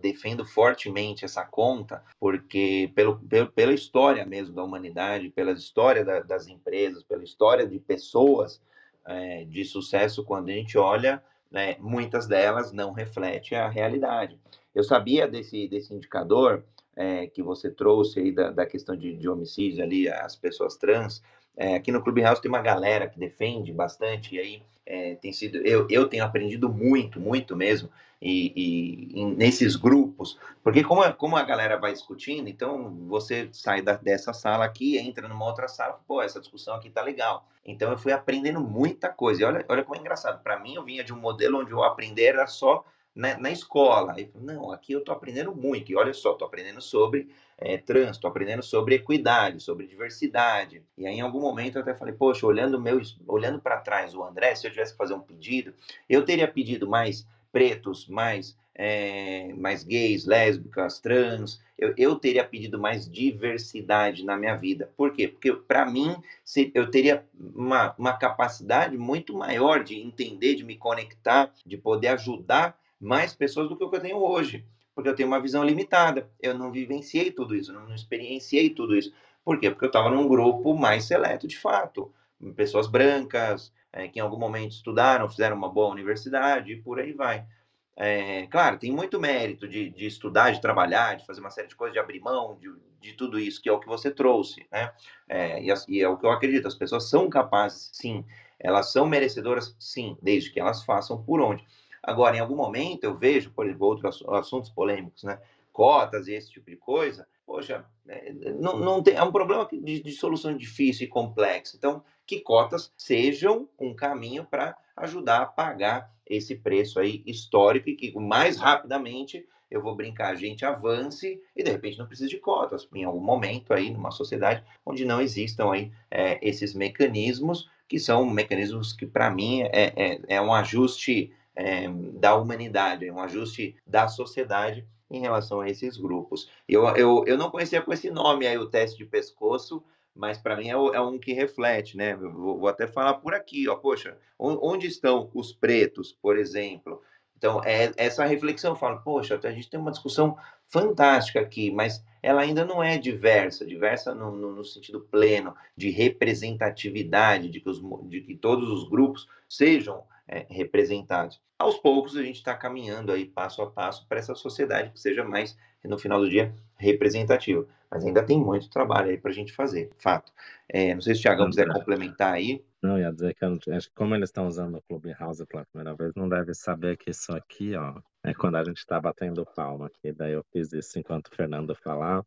[0.00, 6.20] defendo fortemente essa conta, porque pelo, pelo, pela história mesmo da humanidade, pela história da,
[6.20, 8.62] das empresas, pela história de pessoas
[9.06, 11.22] é, de sucesso, quando a gente olha
[11.56, 14.38] né, muitas delas não refletem a realidade.
[14.74, 16.62] Eu sabia desse, desse indicador
[16.94, 21.22] é, que você trouxe aí da, da questão de, de homicídios ali, as pessoas trans.
[21.56, 25.58] É, aqui no Clubhouse tem uma galera que defende bastante, e aí é, tem sido.
[25.58, 27.90] Eu, eu tenho aprendido muito, muito mesmo,
[28.22, 33.48] e, e, e, nesses grupos, porque como a, como a galera vai discutindo, então você
[33.52, 37.46] sai da, dessa sala aqui, entra numa outra sala, pô, essa discussão aqui tá legal.
[37.64, 39.42] Então eu fui aprendendo muita coisa.
[39.42, 40.42] E olha, olha como é engraçado.
[40.42, 42.84] Para mim, eu vinha de um modelo onde o aprender era só
[43.14, 44.14] na, na escola.
[44.16, 45.90] Aí, não, aqui eu tô aprendendo muito.
[45.90, 47.28] E olha só, tô aprendendo sobre
[47.58, 47.78] é,
[48.20, 50.82] tô aprendendo sobre equidade, sobre diversidade.
[50.96, 54.22] E aí, em algum momento, eu até falei, poxa, olhando meu, olhando para trás o
[54.22, 55.72] André, se eu tivesse que fazer um pedido,
[56.08, 61.58] eu teria pedido mais pretos, mais, é, mais gays, lésbicas, trans.
[61.78, 64.92] Eu, eu teria pedido mais diversidade na minha vida.
[64.94, 65.26] Por quê?
[65.26, 70.76] Porque, para mim, se, eu teria uma, uma capacidade muito maior de entender, de me
[70.76, 74.62] conectar, de poder ajudar mais pessoas do que o que eu tenho hoje.
[74.96, 76.28] Porque eu tenho uma visão limitada.
[76.40, 79.12] Eu não vivenciei tudo isso, não, experienciei tudo isso.
[79.44, 79.70] Por quê?
[79.70, 82.10] Porque eu estava num grupo mais seleto, de fato.
[82.56, 87.12] Pessoas brancas, é, que em algum momento estudaram, fizeram uma boa universidade e por aí
[87.12, 87.46] vai.
[87.94, 91.76] É, claro, tem muito mérito de, de, estudar, de trabalhar, de fazer uma série de
[91.76, 94.92] coisas, de abrir mão de, de tudo isso, que é o que você trouxe, né?
[95.28, 98.24] É, e, e, é o que eu acredito, as pessoas são capazes, sim,
[98.58, 101.64] elas são merecedoras, sim, desde que elas façam por onde.
[102.06, 105.40] Agora, em algum momento, eu vejo, por exemplo, outros assuntos polêmicos, né?
[105.72, 110.00] Cotas e esse tipo de coisa, poxa, é, não, não tem, é um problema de,
[110.00, 111.76] de solução difícil e complexa.
[111.76, 117.96] Então, que cotas sejam um caminho para ajudar a pagar esse preço aí histórico e
[117.96, 122.38] que mais rapidamente eu vou brincar, a gente avance e de repente não precisa de
[122.38, 127.98] cotas em algum momento aí numa sociedade onde não existam aí é, esses mecanismos que
[127.98, 133.20] são mecanismos que para mim é, é, é, um ajuste é, da humanidade, é um
[133.20, 136.50] ajuste da sociedade em relação a esses grupos.
[136.68, 139.82] Eu, eu, eu não conhecia com esse nome aí o teste de pescoço,
[140.14, 142.14] mas para mim é, é, um que reflete, né?
[142.14, 147.02] Vou, vou, até falar por aqui, ó, poxa, onde estão os pretos, por exemplo?
[147.36, 150.36] Então, é essa reflexão, eu falo, poxa, a gente tem uma discussão
[150.68, 155.90] fantástica aqui, mas ela ainda não é diversa, diversa no, no, no sentido pleno de
[155.90, 161.40] representatividade, de que, os, de que todos os grupos sejam é, representados.
[161.58, 165.24] Aos poucos a gente está caminhando aí passo a passo para essa sociedade que seja
[165.24, 167.66] mais, no final do dia, representativa.
[167.90, 170.32] Mas ainda tem muito trabalho aí para a gente fazer, fato.
[170.68, 172.64] É, não sei se o Thiago quiser complementar aí.
[172.82, 175.96] Não, ia dizer que eu, acho que como eles estão usando o Clubhouse pela primeira
[175.96, 179.90] vez, não deve saber que isso aqui, ó, é quando a gente está batendo palma,
[179.90, 182.26] que daí eu fiz isso enquanto o Fernando falava.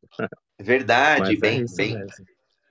[0.60, 2.06] Verdade, bem, é bem,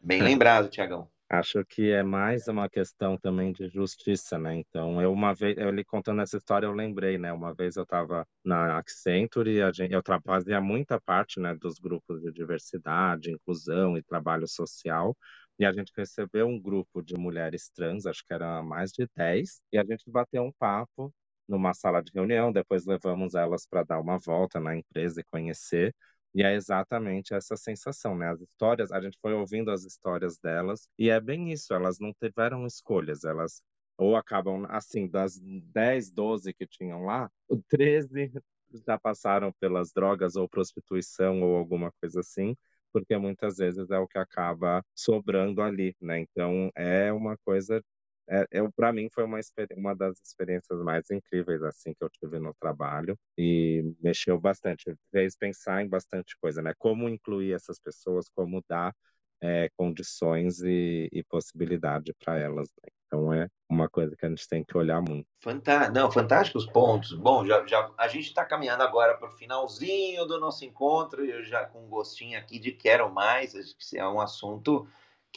[0.03, 1.09] bem lembrado, Tiagão.
[1.31, 4.55] Acho que é mais uma questão também de justiça, né?
[4.57, 7.31] Então, eu uma vez, eu lhe contando essa história, eu lembrei, né?
[7.33, 12.23] Uma vez eu estava na Accenture a gente, eu fazia muita parte, né, dos grupos
[12.23, 15.15] de diversidade, inclusão e trabalho social,
[15.59, 19.61] e a gente recebeu um grupo de mulheres trans, acho que eram mais de 10,
[19.71, 21.13] e a gente bateu um papo
[21.47, 25.95] numa sala de reunião, depois levamos elas para dar uma volta na empresa e conhecer,
[26.35, 28.29] e é exatamente essa sensação, né?
[28.31, 32.13] As histórias, a gente foi ouvindo as histórias delas, e é bem isso, elas não
[32.15, 33.63] tiveram escolhas, elas
[33.97, 37.29] ou acabam, assim, das 10, 12 que tinham lá,
[37.69, 38.33] 13
[38.87, 42.57] já passaram pelas drogas ou prostituição ou alguma coisa assim,
[42.93, 46.21] porque muitas vezes é o que acaba sobrando ali, né?
[46.21, 47.83] Então é uma coisa
[48.29, 49.41] é, para mim foi uma,
[49.77, 55.37] uma das experiências mais incríveis assim que eu tive no trabalho e mexeu bastante, fez
[55.37, 56.75] pensar em bastante coisa, né?
[56.79, 58.95] Como incluir essas pessoas, como dar
[59.41, 62.69] é, condições e, e possibilidade para elas.
[62.69, 62.91] Né?
[63.07, 65.27] Então é uma coisa que a gente tem que olhar muito.
[65.41, 67.15] Fantástico, não, fantásticos pontos.
[67.15, 71.43] Bom, já, já a gente está caminhando agora para o finalzinho do nosso encontro eu
[71.43, 73.55] já com um gostinho aqui de quero mais.
[73.55, 74.87] Acho que é um assunto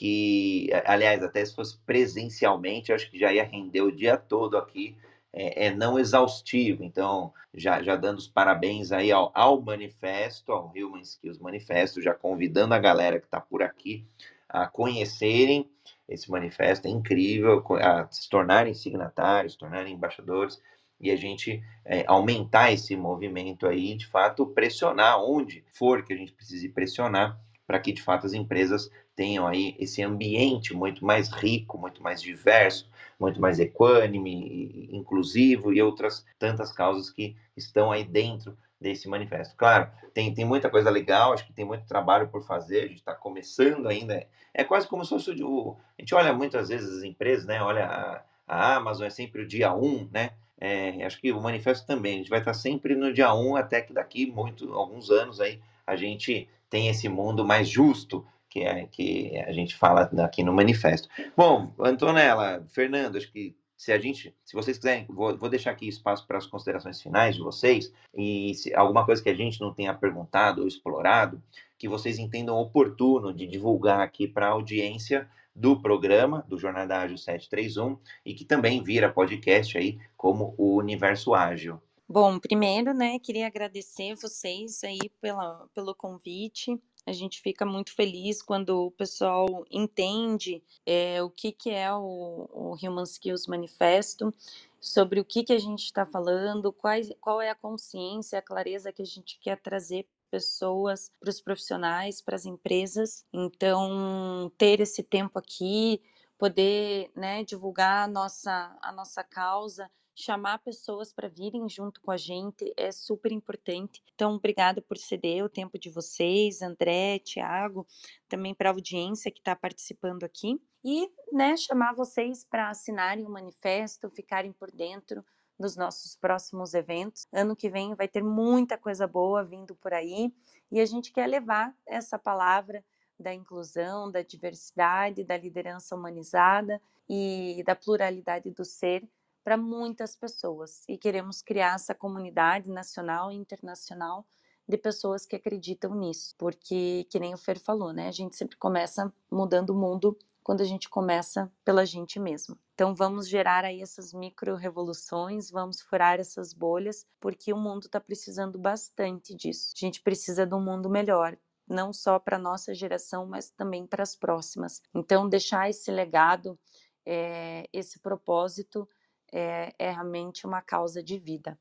[0.01, 4.97] que, aliás, até se fosse presencialmente, acho que já ia render o dia todo aqui.
[5.31, 6.83] É, é não exaustivo.
[6.83, 12.15] Então, já, já dando os parabéns aí ao, ao manifesto, ao Human Skills Manifesto, já
[12.15, 14.03] convidando a galera que está por aqui
[14.49, 15.69] a conhecerem
[16.09, 20.59] esse manifesto, é incrível, a se tornarem signatários, se tornarem embaixadores
[20.99, 26.17] e a gente é, aumentar esse movimento aí, de fato, pressionar onde for que a
[26.17, 27.39] gente precise pressionar
[27.71, 32.21] para que de fato as empresas tenham aí esse ambiente muito mais rico, muito mais
[32.21, 39.55] diverso, muito mais equânime, inclusivo e outras tantas causas que estão aí dentro desse manifesto.
[39.55, 42.95] Claro, tem, tem muita coisa legal, acho que tem muito trabalho por fazer, a gente
[42.95, 44.27] está começando ainda.
[44.53, 45.77] É quase como se fosse o.
[45.97, 47.61] A gente olha muitas vezes as empresas, né?
[47.61, 50.31] Olha, a, a Amazon é sempre o dia 1, um, né?
[50.59, 53.55] É, acho que o manifesto também, a gente vai estar sempre no dia 1, um,
[53.55, 58.61] até que daqui muito, alguns anos aí a gente tem esse mundo mais justo, que
[58.61, 61.07] é que a gente fala aqui no manifesto.
[61.35, 65.87] Bom, Antonella, Fernando, acho que se a gente, se vocês quiserem, vou, vou deixar aqui
[65.87, 69.73] espaço para as considerações finais de vocês e se alguma coisa que a gente não
[69.73, 71.41] tenha perguntado ou explorado,
[71.77, 77.17] que vocês entendam oportuno de divulgar aqui para a audiência do programa do Jornada Ágil
[77.17, 81.81] 731 e que também vira podcast aí como o Universo Ágil.
[82.11, 86.77] Bom, primeiro, né, queria agradecer vocês aí pela, pelo convite.
[87.05, 92.49] A gente fica muito feliz quando o pessoal entende é, o que, que é o,
[92.51, 94.29] o Human Skills Manifesto,
[94.77, 98.91] sobre o que, que a gente está falando, quais, qual é a consciência, a clareza
[98.91, 103.25] que a gente quer trazer pessoas, para os profissionais, para as empresas.
[103.31, 106.01] Então, ter esse tempo aqui,
[106.37, 109.89] poder né, divulgar a nossa, a nossa causa,
[110.21, 114.03] chamar pessoas para virem junto com a gente é super importante.
[114.13, 117.87] Então, obrigada por ceder o tempo de vocês, André, Tiago,
[118.29, 120.61] também para a audiência que está participando aqui.
[120.83, 125.25] E né, chamar vocês para assinarem o manifesto, ficarem por dentro
[125.59, 127.27] dos nossos próximos eventos.
[127.31, 130.33] Ano que vem vai ter muita coisa boa vindo por aí
[130.71, 132.83] e a gente quer levar essa palavra
[133.19, 139.07] da inclusão, da diversidade, da liderança humanizada e da pluralidade do ser
[139.43, 144.25] para muitas pessoas e queremos criar essa comunidade nacional e internacional
[144.67, 148.07] de pessoas que acreditam nisso, porque que nem o Fer falou, né?
[148.07, 152.57] A gente sempre começa mudando o mundo quando a gente começa pela gente mesmo.
[152.73, 157.99] Então vamos gerar aí essas micro revoluções, vamos furar essas bolhas, porque o mundo está
[157.99, 159.73] precisando bastante disso.
[159.75, 161.37] A gente precisa de um mundo melhor,
[161.67, 164.81] não só para nossa geração, mas também para as próximas.
[164.95, 166.57] Então deixar esse legado,
[167.05, 168.87] é, esse propósito
[169.31, 171.57] é, é, realmente uma causa de vida.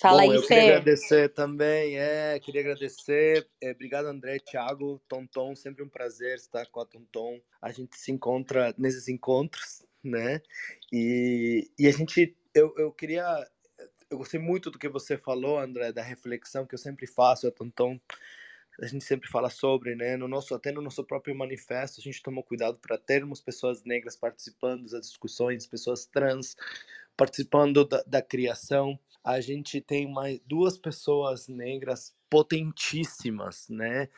[0.00, 0.48] Fala Bom, aí, eu Fê.
[0.48, 6.66] queria agradecer também, é, queria agradecer, é, obrigado André, Thiago, Tonton, sempre um prazer estar
[6.66, 10.40] com a Tonton, a gente se encontra nesses encontros, né,
[10.90, 13.46] e, e a gente, eu, eu queria,
[14.10, 17.50] eu gostei muito do que você falou, André, da reflexão que eu sempre faço, a
[17.50, 18.00] Tonton,
[18.82, 20.16] a gente sempre fala sobre, né?
[20.16, 24.16] No nosso, até no nosso próprio manifesto, a gente tomou cuidado para termos pessoas negras
[24.16, 26.56] participando das discussões, pessoas trans,
[27.16, 28.98] participando da, da criação.
[29.22, 34.08] A gente tem mais duas pessoas negras potentíssimas, né?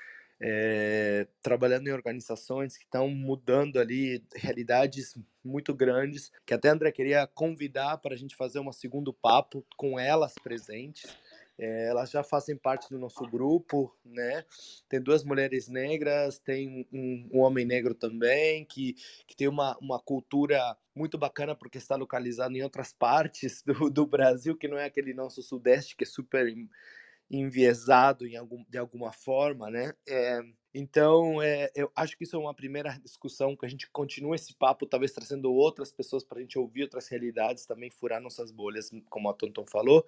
[0.44, 7.26] É, trabalhando em organizações que estão mudando ali realidades muito grandes, que até André queria
[7.28, 11.16] convidar para a gente fazer um segundo papo com elas presentes.
[11.58, 14.44] É, elas já fazem parte do nosso grupo, né?
[14.88, 18.94] Tem duas mulheres negras, tem um, um homem negro também, que,
[19.26, 24.06] que tem uma, uma cultura muito bacana porque está localizado em outras partes do, do
[24.06, 26.46] Brasil, que não é aquele nosso sudeste que é super
[27.30, 29.92] enviesado em algum, de alguma forma, né?
[30.08, 30.40] É,
[30.74, 34.54] Então, é, eu acho que isso é uma primeira discussão, que a gente continue esse
[34.54, 38.90] papo, talvez trazendo outras pessoas para a gente ouvir outras realidades, também furar nossas bolhas,
[39.10, 40.06] como a Tonton falou.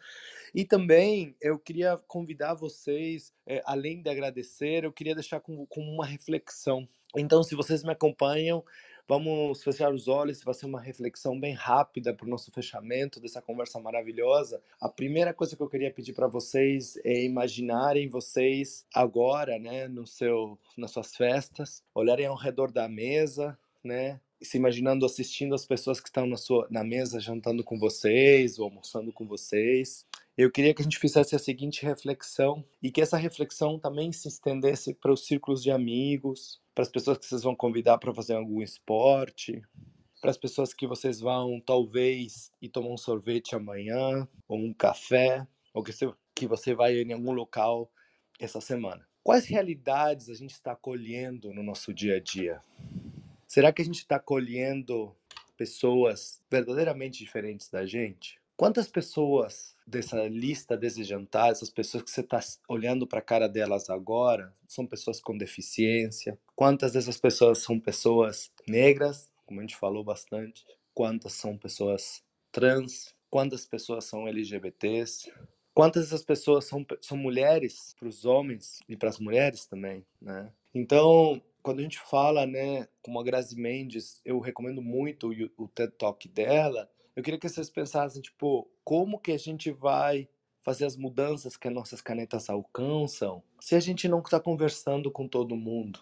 [0.55, 5.83] E também eu queria convidar vocês, é, além de agradecer, eu queria deixar com, com
[5.83, 6.89] uma reflexão.
[7.17, 8.65] Então, se vocês me acompanham,
[9.07, 13.43] Vamos fechar os olhos, vai ser uma reflexão bem rápida para o nosso fechamento dessa
[13.43, 14.63] conversa maravilhosa.
[14.81, 20.07] A primeira coisa que eu queria pedir para vocês é imaginarem vocês agora, né, no
[20.07, 26.01] seu, nas suas festas, olharem ao redor da mesa, né, se imaginando assistindo as pessoas
[26.01, 30.07] que estão na sua na mesa jantando com vocês ou almoçando com vocês.
[30.37, 34.27] Eu queria que a gente fizesse a seguinte reflexão e que essa reflexão também se
[34.27, 38.35] estendesse para os círculos de amigos, para as pessoas que vocês vão convidar para fazer
[38.35, 39.63] algum esporte,
[40.21, 45.47] para as pessoas que vocês vão talvez ir tomar um sorvete amanhã, ou um café,
[45.73, 47.89] ou que você, que você vai em algum local
[48.41, 49.07] essa semana.
[49.23, 52.61] Quais realidades a gente está colhendo no nosso dia a dia?
[53.47, 55.15] Será que a gente está colhendo
[55.57, 58.41] pessoas verdadeiramente diferentes da gente?
[58.57, 63.49] Quantas pessoas dessa lista desse jantar, essas pessoas que você está olhando para a cara
[63.49, 66.39] delas agora, são pessoas com deficiência?
[66.55, 70.65] Quantas dessas pessoas são pessoas negras, como a gente falou bastante?
[70.95, 73.15] Quantas são pessoas trans?
[73.29, 75.33] Quantas pessoas são LGBTs?
[75.75, 80.53] Quantas dessas pessoas são, são mulheres para os homens e para as mulheres também, né?
[80.73, 85.69] Então, quando a gente fala, né, como a Grazi Mendes, eu recomendo muito o, o
[85.69, 90.29] TED Talk dela, eu queria que vocês pensassem, tipo, como que a gente vai
[90.63, 95.27] fazer as mudanças que as nossas canetas alcançam se a gente não está conversando com
[95.27, 96.01] todo mundo?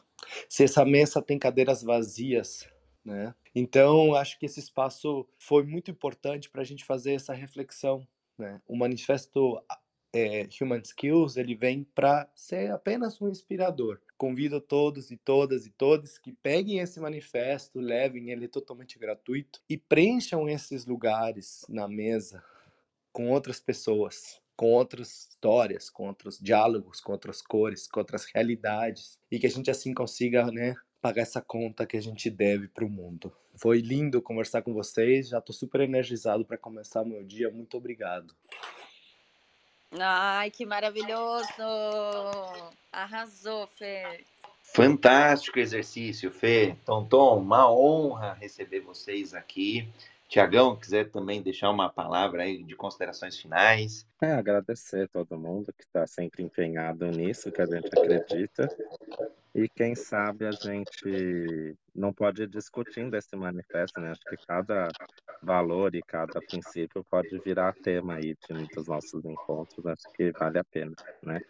[0.49, 2.69] Se essa mesa tem cadeiras vazias,
[3.05, 3.35] né?
[3.55, 8.07] Então, acho que esse espaço foi muito importante para a gente fazer essa reflexão,
[8.39, 8.61] né?
[8.67, 9.61] O manifesto
[10.15, 14.01] é, Human Skills ele vem para ser apenas um inspirador.
[14.17, 19.77] Convido todos e todas e todos que peguem esse manifesto, levem ele totalmente gratuito e
[19.77, 22.43] preencham esses lugares na mesa
[23.13, 29.19] com outras pessoas, com outras histórias, com outros diálogos, com outras cores, com outras realidades
[29.31, 32.85] e que a gente assim consiga, né, pagar essa conta que a gente deve para
[32.85, 33.33] o mundo.
[33.57, 37.51] Foi lindo conversar com vocês, já estou super energizado para começar o meu dia.
[37.51, 38.35] Muito obrigado.
[39.99, 41.47] Ai, que maravilhoso!
[42.91, 44.25] Arrasou, Fê.
[44.63, 46.77] Fantástico exercício, Fê.
[46.87, 49.87] Tom, Tom, uma honra receber vocês aqui.
[50.33, 54.07] Tiagão, quiser também deixar uma palavra aí de considerações finais.
[54.19, 58.67] É, agradecer a todo mundo que está sempre empenhado nisso, que a gente acredita.
[59.55, 64.13] E quem sabe a gente não pode ir discutindo esse manifesto, né?
[64.13, 64.89] Acho que cada
[65.43, 69.85] valor e cada princípio pode virar tema aí de muitos nossos encontros.
[69.85, 71.43] Acho que vale a pena, né?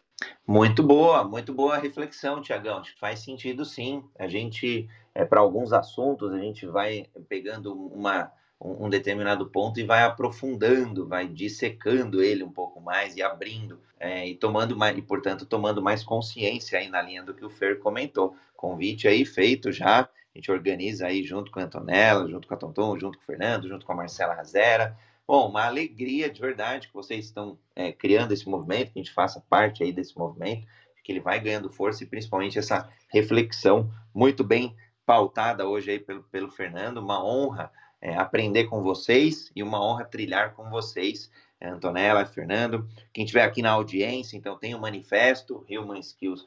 [0.45, 2.79] Muito boa, muito boa reflexão, Tiagão.
[2.79, 4.03] Acho que faz sentido sim.
[4.19, 8.33] A gente, é, para alguns assuntos, a gente vai pegando uma
[8.65, 14.29] um, determinado ponto e vai aprofundando, vai dissecando ele um pouco mais e abrindo é,
[14.29, 17.81] e tomando mais, e portanto tomando mais consciência aí na linha do que o Fer
[17.81, 18.37] comentou.
[18.57, 20.09] Convite aí feito já, a
[20.39, 23.69] gente organiza aí junto com a Antonella, junto com a Tonton, junto com o Fernando,
[23.69, 24.97] junto com a Marcela Razera.
[25.27, 29.13] Bom, uma alegria de verdade que vocês estão é, criando esse movimento, que a gente
[29.13, 30.67] faça parte aí desse movimento,
[31.03, 36.23] que ele vai ganhando força e principalmente essa reflexão muito bem pautada hoje aí pelo,
[36.25, 37.73] pelo Fernando, uma honra
[38.03, 41.31] é, aprender com vocês e uma honra trilhar com vocês,
[41.61, 42.89] é, Antonella, Fernando.
[43.13, 46.45] Quem estiver aqui na audiência, então tem o manifesto, Human Skills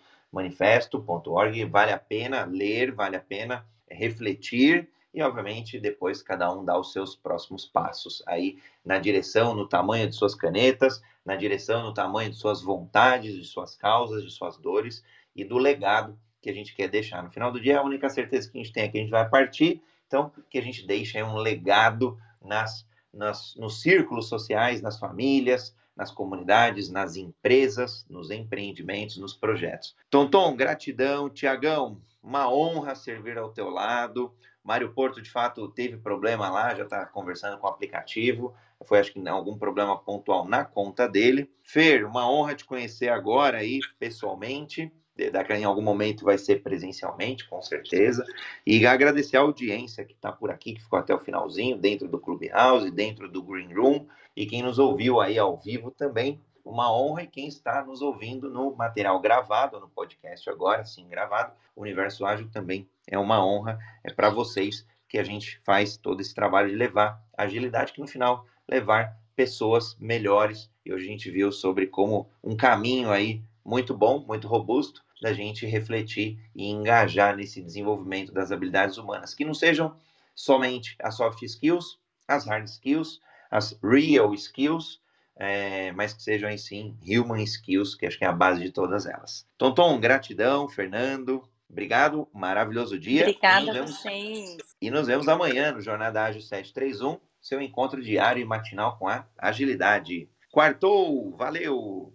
[1.71, 6.91] vale a pena ler, vale a pena refletir e, obviamente, depois cada um dá os
[6.91, 12.31] seus próximos passos aí na direção, no tamanho de suas canetas, na direção, no tamanho
[12.31, 16.75] de suas vontades, de suas causas, de suas dores e do legado que a gente
[16.75, 17.23] quer deixar.
[17.23, 19.09] No final do dia, a única certeza que a gente tem é que a gente
[19.09, 24.99] vai partir então, que a gente deixe um legado nas, nas, nos círculos sociais, nas
[24.99, 29.95] famílias, nas comunidades, nas empresas, nos empreendimentos, nos projetos.
[30.09, 31.29] Tonton, gratidão.
[31.29, 34.33] Tiagão, uma honra servir ao teu lado.
[34.63, 38.53] Mário Porto, de fato, teve problema lá, já está conversando com o aplicativo.
[38.83, 41.49] Foi, acho que, algum problema pontual na conta dele.
[41.63, 44.91] Fer, uma honra te conhecer agora aí, pessoalmente
[45.31, 48.25] daqui em algum momento vai ser presencialmente, com certeza.
[48.65, 52.19] E agradecer a audiência que está por aqui, que ficou até o finalzinho, dentro do
[52.19, 54.05] Clubhouse, dentro do Green Room,
[54.35, 56.41] e quem nos ouviu aí ao vivo também.
[56.63, 61.53] Uma honra e quem está nos ouvindo no material gravado, no podcast agora, sim, gravado.
[61.75, 66.33] Universo Ágil também é uma honra, é para vocês que a gente faz todo esse
[66.33, 70.71] trabalho de levar agilidade, que no final levar pessoas melhores.
[70.83, 75.33] E hoje a gente viu sobre como um caminho aí muito bom, muito robusto, da
[75.33, 79.95] gente refletir e engajar nesse desenvolvimento das habilidades humanas, que não sejam
[80.33, 81.97] somente as soft skills,
[82.27, 84.99] as hard skills, as real skills,
[85.35, 88.71] é, mas que sejam aí sim human skills, que acho que é a base de
[88.71, 89.47] todas elas.
[89.57, 93.23] Tonton, gratidão, Fernando, obrigado, maravilhoso dia.
[93.23, 94.57] Obrigada a vemos, vocês.
[94.81, 99.25] E nos vemos amanhã no Jornada Ágil 731, seu encontro diário e matinal com a
[99.37, 100.29] agilidade.
[100.51, 102.14] Quartou, valeu!